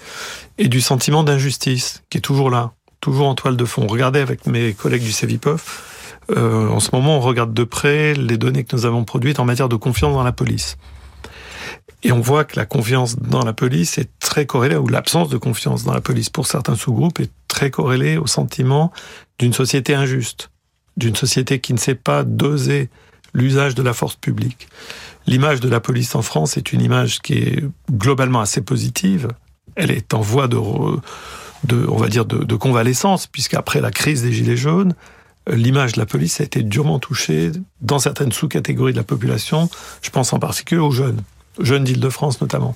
et 0.60 0.68
du 0.68 0.80
sentiment 0.80 1.24
d'injustice 1.24 2.04
qui 2.12 2.20
est 2.20 2.22
toujours 2.22 2.52
là, 2.52 2.74
toujours 3.02 3.30
en 3.30 3.34
toile 3.34 3.58
de 3.58 3.66
fond. 3.66 3.88
Regardez 3.88 4.20
avec 4.20 4.46
mes 4.46 4.74
collègues 4.74 5.02
du 5.02 5.12
CEVIPOF 5.12 5.99
euh, 6.36 6.68
en 6.70 6.80
ce 6.80 6.90
moment, 6.94 7.18
on 7.18 7.22
regarde 7.22 7.54
de 7.54 7.64
près 7.64 8.14
les 8.14 8.38
données 8.38 8.64
que 8.64 8.76
nous 8.76 8.86
avons 8.86 9.04
produites 9.04 9.40
en 9.40 9.46
matière 9.46 9.70
de 9.70 9.76
confiance 9.76 10.14
dans 10.14 10.24
la 10.24 10.32
police. 10.32 10.78
Et 12.04 12.12
on 12.12 12.22
voit 12.22 12.46
que 12.46 12.56
la 12.56 12.66
confiance 12.66 13.18
dans 13.18 13.44
la 13.44 13.54
police 13.54 13.98
est 13.98 14.10
très 14.20 14.46
corrélée, 14.46 14.78
ou 14.78 14.88
l'absence 14.88 15.30
de 15.30 15.38
confiance 15.38 15.84
dans 15.84 15.94
la 15.94 16.02
police 16.02 16.30
pour 16.30 16.48
certains 16.48 16.76
sous-groupes 16.76 17.20
est 17.20 17.32
très 17.48 17.72
corrélée 17.72 18.18
au 18.18 18.28
sentiment 18.28 18.92
d'une 19.38 19.54
société 19.54 19.96
injuste, 19.96 20.50
d'une 20.98 21.16
société 21.16 21.60
qui 21.60 21.74
ne 21.74 21.78
sait 21.78 21.96
pas 21.96 22.24
doser 22.24 22.90
l'usage 23.34 23.76
de 23.76 23.84
la 23.84 23.94
force 23.94 24.16
publique. 24.16 24.70
L'image 25.28 25.60
de 25.60 25.70
la 25.70 25.80
police 25.80 26.16
en 26.16 26.22
France 26.22 26.58
est 26.58 26.72
une 26.72 26.82
image 26.82 27.20
qui 27.20 27.34
est 27.34 27.64
globalement 27.92 28.40
assez 28.40 28.62
positive. 28.62 29.28
Elle 29.76 29.92
est 29.92 30.14
en 30.14 30.22
voie 30.22 30.48
de, 30.48 30.58
on 30.58 31.98
va 31.98 32.08
dire, 32.08 32.26
de 32.26 32.56
convalescence, 32.56 33.28
puisqu'après 33.28 33.82
la 33.82 33.92
crise 33.92 34.24
des 34.24 34.32
Gilets 34.32 34.58
jaunes, 34.58 34.96
l'image 35.50 35.94
de 35.94 36.00
la 36.00 36.06
police 36.06 36.42
a 36.42 36.44
été 36.44 36.64
durement 36.64 37.00
touchée 37.00 37.52
dans 37.82 38.00
certaines 38.00 38.32
sous-catégories 38.32 38.94
de 38.94 38.98
la 38.98 39.04
population. 39.04 39.70
Je 40.02 40.10
pense 40.10 40.34
en 40.34 40.40
particulier 40.40 40.82
aux 40.82 40.92
jeunes, 40.92 41.22
jeunes 41.60 41.84
d'Île-de-France 41.84 42.42
notamment. 42.42 42.76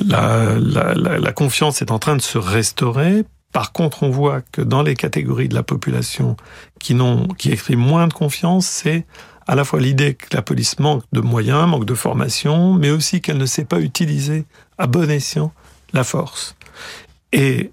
La, 0.00 1.32
confiance 1.32 1.82
est 1.82 1.90
en 1.90 1.98
train 1.98 2.16
de 2.16 2.22
se 2.22 2.38
restaurer. 2.38 3.24
Par 3.52 3.72
contre, 3.72 4.02
on 4.02 4.10
voit 4.10 4.42
que 4.52 4.60
dans 4.60 4.82
les 4.82 4.94
catégories 4.94 5.48
de 5.48 5.54
la 5.54 5.62
population 5.62 6.36
qui, 6.78 6.94
n'ont, 6.94 7.26
qui 7.26 7.50
expriment 7.50 7.80
moins 7.80 8.06
de 8.06 8.12
confiance, 8.12 8.66
c'est 8.66 9.06
à 9.46 9.54
la 9.54 9.64
fois 9.64 9.80
l'idée 9.80 10.14
que 10.14 10.36
la 10.36 10.42
police 10.42 10.78
manque 10.78 11.02
de 11.12 11.20
moyens, 11.20 11.66
manque 11.66 11.86
de 11.86 11.94
formation, 11.94 12.74
mais 12.74 12.90
aussi 12.90 13.20
qu'elle 13.20 13.38
ne 13.38 13.46
sait 13.46 13.64
pas 13.64 13.80
utiliser 13.80 14.44
à 14.76 14.86
bon 14.86 15.10
escient 15.10 15.52
la 15.92 16.04
force. 16.04 16.54
Et 17.32 17.72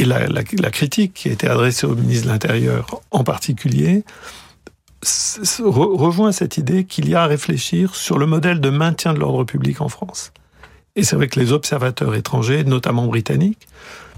et 0.00 0.04
la, 0.06 0.70
critique 0.70 1.12
qui 1.14 1.28
a 1.28 1.32
été 1.32 1.46
adressée 1.46 1.86
au 1.86 1.94
ministre 1.94 2.26
de 2.26 2.32
l'Intérieur 2.32 3.00
en 3.10 3.22
particulier 3.22 4.04
rejoint 5.62 6.32
cette 6.32 6.56
idée 6.58 6.84
qu'il 6.84 7.08
y 7.08 7.14
a 7.14 7.22
à 7.22 7.26
réfléchir 7.26 7.94
sur 7.94 8.18
le 8.18 8.26
modèle 8.26 8.60
de 8.60 8.70
maintien 8.70 9.14
de 9.14 9.18
l'ordre 9.18 9.44
public 9.44 9.80
en 9.80 9.88
France. 9.88 10.32
Et 10.96 11.04
c'est 11.04 11.16
vrai 11.16 11.28
que 11.28 11.40
les 11.40 11.52
observateurs 11.52 12.14
étrangers, 12.14 12.64
notamment 12.64 13.06
britanniques, 13.06 13.66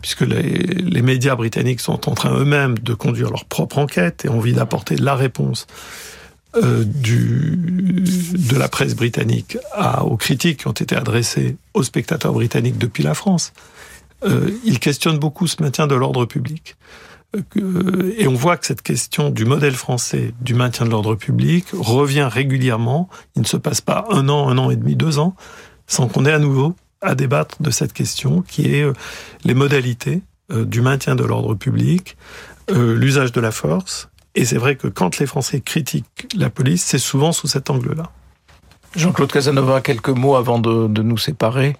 puisque 0.01 0.23
les, 0.23 1.03
médias 1.03 1.37
britanniques 1.37 1.81
sont 1.81 2.09
en 2.09 2.15
train 2.15 2.35
eux-mêmes 2.35 2.79
de 2.79 2.95
conduire 2.95 3.31
leur 3.31 3.45
propre 3.45 3.79
enquête 3.79 4.25
et 4.25 4.29
ont 4.29 4.39
envie 4.39 4.55
d'apporter 4.55 4.97
la 4.97 5.15
réponse 5.15 5.67
euh, 6.57 6.85
de 6.85 8.57
la 8.57 8.69
presse 8.69 8.97
britannique 8.97 9.59
aux 10.03 10.17
critiques 10.17 10.61
qui 10.61 10.69
ont 10.69 10.73
été 10.73 10.97
adressées 10.97 11.57
aux 11.75 11.83
spectateurs 11.83 12.33
britanniques 12.33 12.79
depuis 12.79 13.05
la 13.05 13.15
France 13.15 13.53
il 14.65 14.79
questionne 14.79 15.19
beaucoup 15.19 15.47
ce 15.47 15.63
maintien 15.63 15.87
de 15.87 15.95
l'ordre 15.95 16.25
public. 16.27 16.77
Euh, 17.57 18.15
et 18.19 18.27
on 18.29 18.35
voit 18.35 18.57
que 18.57 18.67
cette 18.67 18.83
question 18.83 19.31
du 19.31 19.45
modèle 19.45 19.75
français 19.75 20.35
du 20.41 20.55
maintien 20.55 20.87
de 20.87 20.91
l'ordre 20.91 21.15
public 21.15 21.67
revient 21.73 22.29
régulièrement. 22.31 23.09
Il 23.37 23.43
ne 23.43 23.47
se 23.47 23.57
passe 23.57 23.81
pas 23.81 24.07
un 24.11 24.29
an, 24.29 24.49
un 24.49 24.59
an 24.59 24.71
et 24.71 24.77
demi, 24.77 24.97
deux 24.97 25.19
ans, 25.19 25.35
sans 25.87 26.09
qu'on 26.09 26.27
ait 26.27 26.33
à 26.33 26.39
nouveau 26.39 26.75
à 27.01 27.15
débattre 27.15 27.61
de 27.61 27.71
cette 27.71 27.93
question 27.93 28.43
qui 28.43 28.75
est 28.75 28.83
euh, 28.83 28.93
les 29.45 29.55
modalités 29.55 30.23
euh, 30.53 30.65
du 30.65 30.81
maintien 30.81 31.17
de 31.17 31.25
l'ordre 31.25 31.55
public, 31.55 32.17
l'usage 32.71 33.33
de 33.33 33.41
la 33.41 33.51
force. 33.51 34.09
Et 34.35 34.47
c'est 34.47 34.57
vrai 34.57 34.77
que 34.77 34.87
quand 34.87 35.19
les 35.19 35.27
Français 35.27 35.61
critiquent 35.61 36.29
la 36.35 36.49
police, 36.49 36.83
c'est 36.85 36.99
souvent 36.99 37.33
sous 37.33 37.49
cet 37.49 37.69
angle-là. 37.69 38.05
Jean-Claude 38.97 39.31
Casanova, 39.31 39.83
quelques 39.83 40.09
mots 40.09 40.37
avant 40.37 40.59
de, 40.59 40.87
de 40.87 41.03
nous 41.03 41.19
séparer 41.19 41.77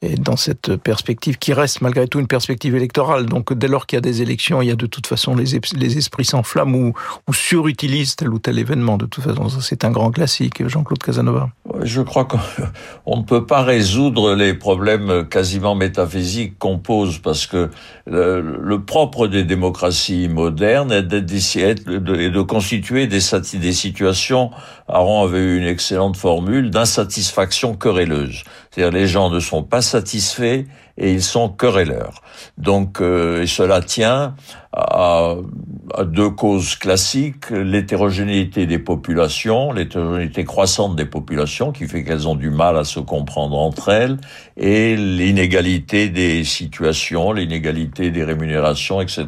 et 0.00 0.14
dans 0.14 0.36
cette 0.36 0.76
perspective 0.76 1.38
qui 1.38 1.52
reste 1.52 1.80
malgré 1.80 2.06
tout 2.06 2.20
une 2.20 2.28
perspective 2.28 2.76
électorale. 2.76 3.26
Donc 3.26 3.52
dès 3.52 3.66
lors 3.66 3.86
qu'il 3.86 3.96
y 3.96 3.98
a 3.98 4.00
des 4.00 4.22
élections, 4.22 4.62
il 4.62 4.68
y 4.68 4.70
a 4.70 4.76
de 4.76 4.86
toute 4.86 5.08
façon 5.08 5.34
les, 5.34 5.56
esprits 5.56 6.24
s'enflamment 6.24 6.78
ou, 6.78 6.92
ou 7.26 7.34
surutilisent 7.34 8.14
tel 8.14 8.28
ou 8.28 8.38
tel 8.38 8.58
événement. 8.58 8.96
De 8.96 9.06
toute 9.06 9.24
façon, 9.24 9.48
c'est 9.60 9.84
un 9.84 9.90
grand 9.90 10.12
classique, 10.12 10.66
Jean-Claude 10.68 11.02
Casanova. 11.02 11.50
Je 11.82 12.00
crois 12.00 12.26
qu'on 12.26 12.38
ne 13.16 13.22
peut 13.22 13.44
pas 13.44 13.62
résoudre 13.62 14.34
les 14.36 14.54
problèmes 14.54 15.26
quasiment 15.28 15.74
métaphysiques 15.74 16.58
qu'on 16.58 16.78
pose 16.78 17.18
parce 17.18 17.46
que 17.46 17.70
le, 18.06 18.78
propre 18.78 19.26
des 19.26 19.42
démocraties 19.42 20.28
modernes 20.28 20.92
est 20.92 21.02
de, 21.02 22.42
constituer 22.42 23.08
des, 23.08 23.20
des 23.54 23.72
situations, 23.72 24.50
Aaron 24.86 25.24
avait 25.24 25.40
eu 25.40 25.58
une 25.58 25.66
excellente 25.66 26.16
formule, 26.16 26.70
d'insatisfaction 26.70 27.74
querelleuse. 27.74 28.44
C'est-à-dire 28.78 28.96
les 28.96 29.08
gens 29.08 29.28
ne 29.28 29.40
sont 29.40 29.64
pas 29.64 29.82
satisfaits 29.82 30.64
et 30.96 31.12
ils 31.12 31.22
sont 31.22 31.48
querelleurs. 31.48 32.22
Donc, 32.58 33.00
euh, 33.00 33.42
et 33.42 33.46
cela 33.48 33.80
tient 33.80 34.36
à, 34.72 35.34
à 35.94 36.04
deux 36.04 36.30
causes 36.30 36.76
classiques 36.76 37.50
l'hétérogénéité 37.50 38.66
des 38.66 38.78
populations, 38.78 39.72
l'hétérogénéité 39.72 40.44
croissante 40.44 40.94
des 40.94 41.06
populations, 41.06 41.72
qui 41.72 41.88
fait 41.88 42.04
qu'elles 42.04 42.28
ont 42.28 42.36
du 42.36 42.50
mal 42.50 42.76
à 42.76 42.84
se 42.84 43.00
comprendre 43.00 43.58
entre 43.58 43.88
elles, 43.88 44.16
et 44.56 44.96
l'inégalité 44.96 46.08
des 46.08 46.44
situations, 46.44 47.32
l'inégalité 47.32 48.12
des 48.12 48.22
rémunérations, 48.22 49.00
etc. 49.00 49.26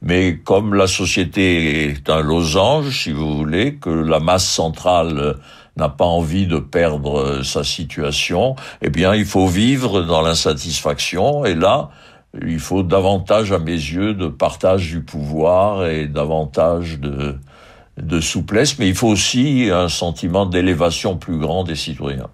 Mais 0.00 0.38
comme 0.38 0.74
la 0.74 0.88
société 0.88 1.84
est 1.84 2.10
un 2.10 2.20
losange, 2.20 3.04
si 3.04 3.12
vous 3.12 3.36
voulez, 3.36 3.76
que 3.76 3.90
la 3.90 4.18
masse 4.18 4.46
centrale 4.46 5.36
n'a 5.76 5.88
pas 5.88 6.04
envie 6.04 6.46
de 6.46 6.58
perdre 6.58 7.18
euh, 7.18 7.42
sa 7.42 7.64
situation, 7.64 8.56
eh 8.82 8.90
bien, 8.90 9.14
il 9.14 9.24
faut 9.24 9.46
vivre 9.46 10.02
dans 10.02 10.20
l'insatisfaction. 10.20 11.44
Et 11.44 11.54
là, 11.54 11.90
il 12.46 12.60
faut 12.60 12.82
davantage, 12.82 13.52
à 13.52 13.58
mes 13.58 13.72
yeux, 13.72 14.14
de 14.14 14.28
partage 14.28 14.90
du 14.90 15.02
pouvoir 15.02 15.86
et 15.86 16.06
davantage 16.06 16.98
de, 17.00 17.36
de 17.98 18.20
souplesse, 18.20 18.78
mais 18.78 18.88
il 18.88 18.94
faut 18.94 19.08
aussi 19.08 19.70
un 19.72 19.88
sentiment 19.88 20.46
d'élévation 20.46 21.16
plus 21.16 21.38
grand 21.38 21.64
des 21.64 21.76
citoyens. 21.76 22.28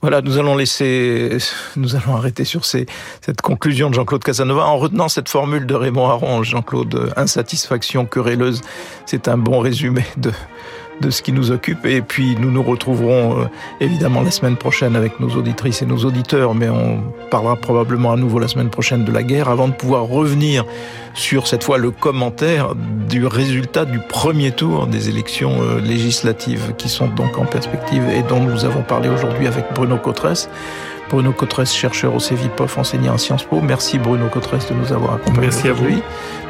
Voilà, 0.00 0.20
nous 0.20 0.38
allons 0.38 0.56
laisser, 0.56 1.38
nous 1.76 1.96
allons 1.96 2.16
arrêter 2.16 2.44
sur 2.44 2.64
cette 2.64 3.40
conclusion 3.42 3.90
de 3.90 3.94
Jean-Claude 3.94 4.22
Casanova 4.22 4.66
en 4.66 4.76
retenant 4.76 5.08
cette 5.08 5.28
formule 5.28 5.66
de 5.66 5.74
Raymond 5.74 6.08
Aron, 6.08 6.42
Jean-Claude, 6.42 7.12
insatisfaction 7.16 8.06
querelleuse. 8.06 8.60
C'est 9.06 9.28
un 9.28 9.38
bon 9.38 9.60
résumé 9.60 10.04
de, 10.16 10.30
de 11.00 11.10
ce 11.10 11.22
qui 11.22 11.32
nous 11.32 11.50
occupe. 11.50 11.86
Et 11.86 12.02
puis 12.02 12.36
nous 12.38 12.50
nous 12.50 12.62
retrouverons 12.62 13.40
euh, 13.40 13.44
évidemment 13.80 14.22
la 14.22 14.30
semaine 14.30 14.56
prochaine 14.56 14.96
avec 14.96 15.20
nos 15.20 15.30
auditrices 15.30 15.82
et 15.82 15.86
nos 15.86 15.98
auditeurs, 15.98 16.54
mais 16.54 16.68
on 16.68 17.02
parlera 17.30 17.56
probablement 17.56 18.12
à 18.12 18.16
nouveau 18.16 18.38
la 18.38 18.48
semaine 18.48 18.70
prochaine 18.70 19.04
de 19.04 19.12
la 19.12 19.22
guerre 19.22 19.48
avant 19.48 19.68
de 19.68 19.72
pouvoir 19.72 20.04
revenir 20.04 20.64
sur 21.14 21.46
cette 21.46 21.64
fois 21.64 21.78
le 21.78 21.90
commentaire 21.90 22.74
du 23.08 23.26
résultat 23.26 23.84
du 23.84 23.98
premier 23.98 24.52
tour 24.52 24.86
des 24.86 25.08
élections 25.08 25.62
euh, 25.62 25.80
législatives 25.80 26.74
qui 26.78 26.88
sont 26.88 27.08
donc 27.08 27.38
en 27.38 27.44
perspective 27.44 28.02
et 28.08 28.22
dont 28.22 28.40
nous 28.40 28.64
avons 28.64 28.82
parlé 28.82 29.08
aujourd'hui 29.08 29.46
avec 29.46 29.64
Bruno 29.74 29.98
Cotresse. 29.98 30.48
Bruno 31.12 31.32
Cotresse, 31.32 31.74
chercheur 31.74 32.14
au 32.14 32.20
CEVIPOF, 32.20 32.78
enseignant 32.78 33.12
à 33.12 33.18
Sciences 33.18 33.44
Po. 33.44 33.60
Merci 33.60 33.98
Bruno 33.98 34.28
Cotresse 34.28 34.66
de 34.70 34.74
nous 34.74 34.94
avoir 34.94 35.16
accompagnés 35.16 35.40
Merci 35.48 35.68
à 35.68 35.72
vous. 35.74 35.80
aujourd'hui. 35.84 36.02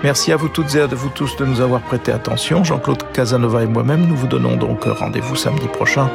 Merci 0.05 0.33
à 0.33 0.37
vous 0.37 0.49
toutes 0.49 0.77
et 0.77 0.81
à 0.81 0.87
vous 0.87 1.09
tous 1.09 1.37
de 1.37 1.45
nous 1.45 1.61
avoir 1.61 1.81
prêté 1.81 2.13
attention. 2.13 2.63
Jean-Claude 2.63 3.03
Casanova 3.13 3.65
et 3.65 3.67
moi-même, 3.67 4.07
nous 4.07 4.15
vous 4.15 4.29
donnons 4.29 4.55
donc 4.57 4.85
rendez-vous 4.85 5.35
samedi 5.35 5.67
prochain 5.67 6.09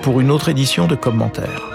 pour 0.00 0.20
une 0.22 0.30
autre 0.30 0.48
édition 0.48 0.86
de 0.86 0.94
commentaires. 0.94 1.68